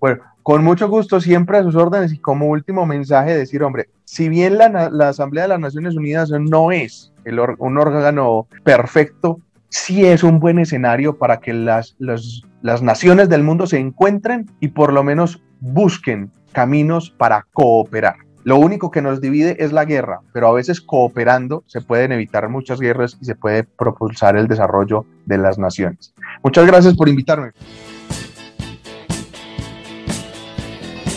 Bueno, 0.00 0.22
con 0.42 0.64
mucho 0.64 0.88
gusto, 0.88 1.20
siempre 1.20 1.58
a 1.58 1.62
sus 1.62 1.76
órdenes 1.76 2.12
y 2.12 2.18
como 2.18 2.48
último 2.48 2.84
mensaje 2.84 3.36
decir, 3.36 3.62
hombre, 3.62 3.90
si 4.04 4.28
bien 4.28 4.58
la, 4.58 4.90
la 4.90 5.08
Asamblea 5.08 5.44
de 5.44 5.50
las 5.50 5.60
Naciones 5.60 5.94
Unidas 5.94 6.30
no 6.30 6.72
es 6.72 7.12
el, 7.24 7.38
un 7.58 7.78
órgano 7.78 8.48
perfecto, 8.64 9.38
sí 9.68 10.04
es 10.04 10.24
un 10.24 10.40
buen 10.40 10.58
escenario 10.58 11.16
para 11.16 11.38
que 11.38 11.52
las, 11.52 11.94
las 12.00 12.82
naciones 12.82 13.28
del 13.28 13.44
mundo 13.44 13.68
se 13.68 13.78
encuentren 13.78 14.50
y 14.58 14.68
por 14.68 14.92
lo 14.92 15.04
menos 15.04 15.40
busquen 15.60 16.32
caminos 16.52 17.10
para 17.10 17.46
cooperar. 17.52 18.23
Lo 18.44 18.58
único 18.58 18.90
que 18.90 19.00
nos 19.00 19.22
divide 19.22 19.56
es 19.58 19.72
la 19.72 19.86
guerra, 19.86 20.20
pero 20.34 20.48
a 20.48 20.52
veces 20.52 20.82
cooperando 20.82 21.64
se 21.66 21.80
pueden 21.80 22.12
evitar 22.12 22.50
muchas 22.50 22.78
guerras 22.78 23.16
y 23.18 23.24
se 23.24 23.34
puede 23.34 23.64
propulsar 23.64 24.36
el 24.36 24.48
desarrollo 24.48 25.06
de 25.24 25.38
las 25.38 25.58
naciones. 25.58 26.12
Muchas 26.42 26.66
gracias 26.66 26.94
por 26.94 27.08
invitarme. 27.08 27.52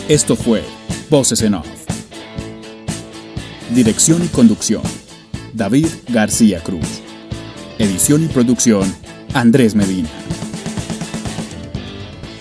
Esto 0.08 0.36
fue 0.36 0.64
Voces 1.10 1.42
en 1.42 1.54
Off. 1.54 1.68
Dirección 3.74 4.24
y 4.24 4.28
conducción, 4.28 4.82
David 5.52 5.88
García 6.08 6.62
Cruz. 6.64 7.02
Edición 7.78 8.24
y 8.24 8.28
producción, 8.28 8.90
Andrés 9.34 9.74
Medina. 9.74 10.08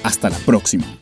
Hasta 0.04 0.30
la 0.30 0.38
próxima. 0.38 0.96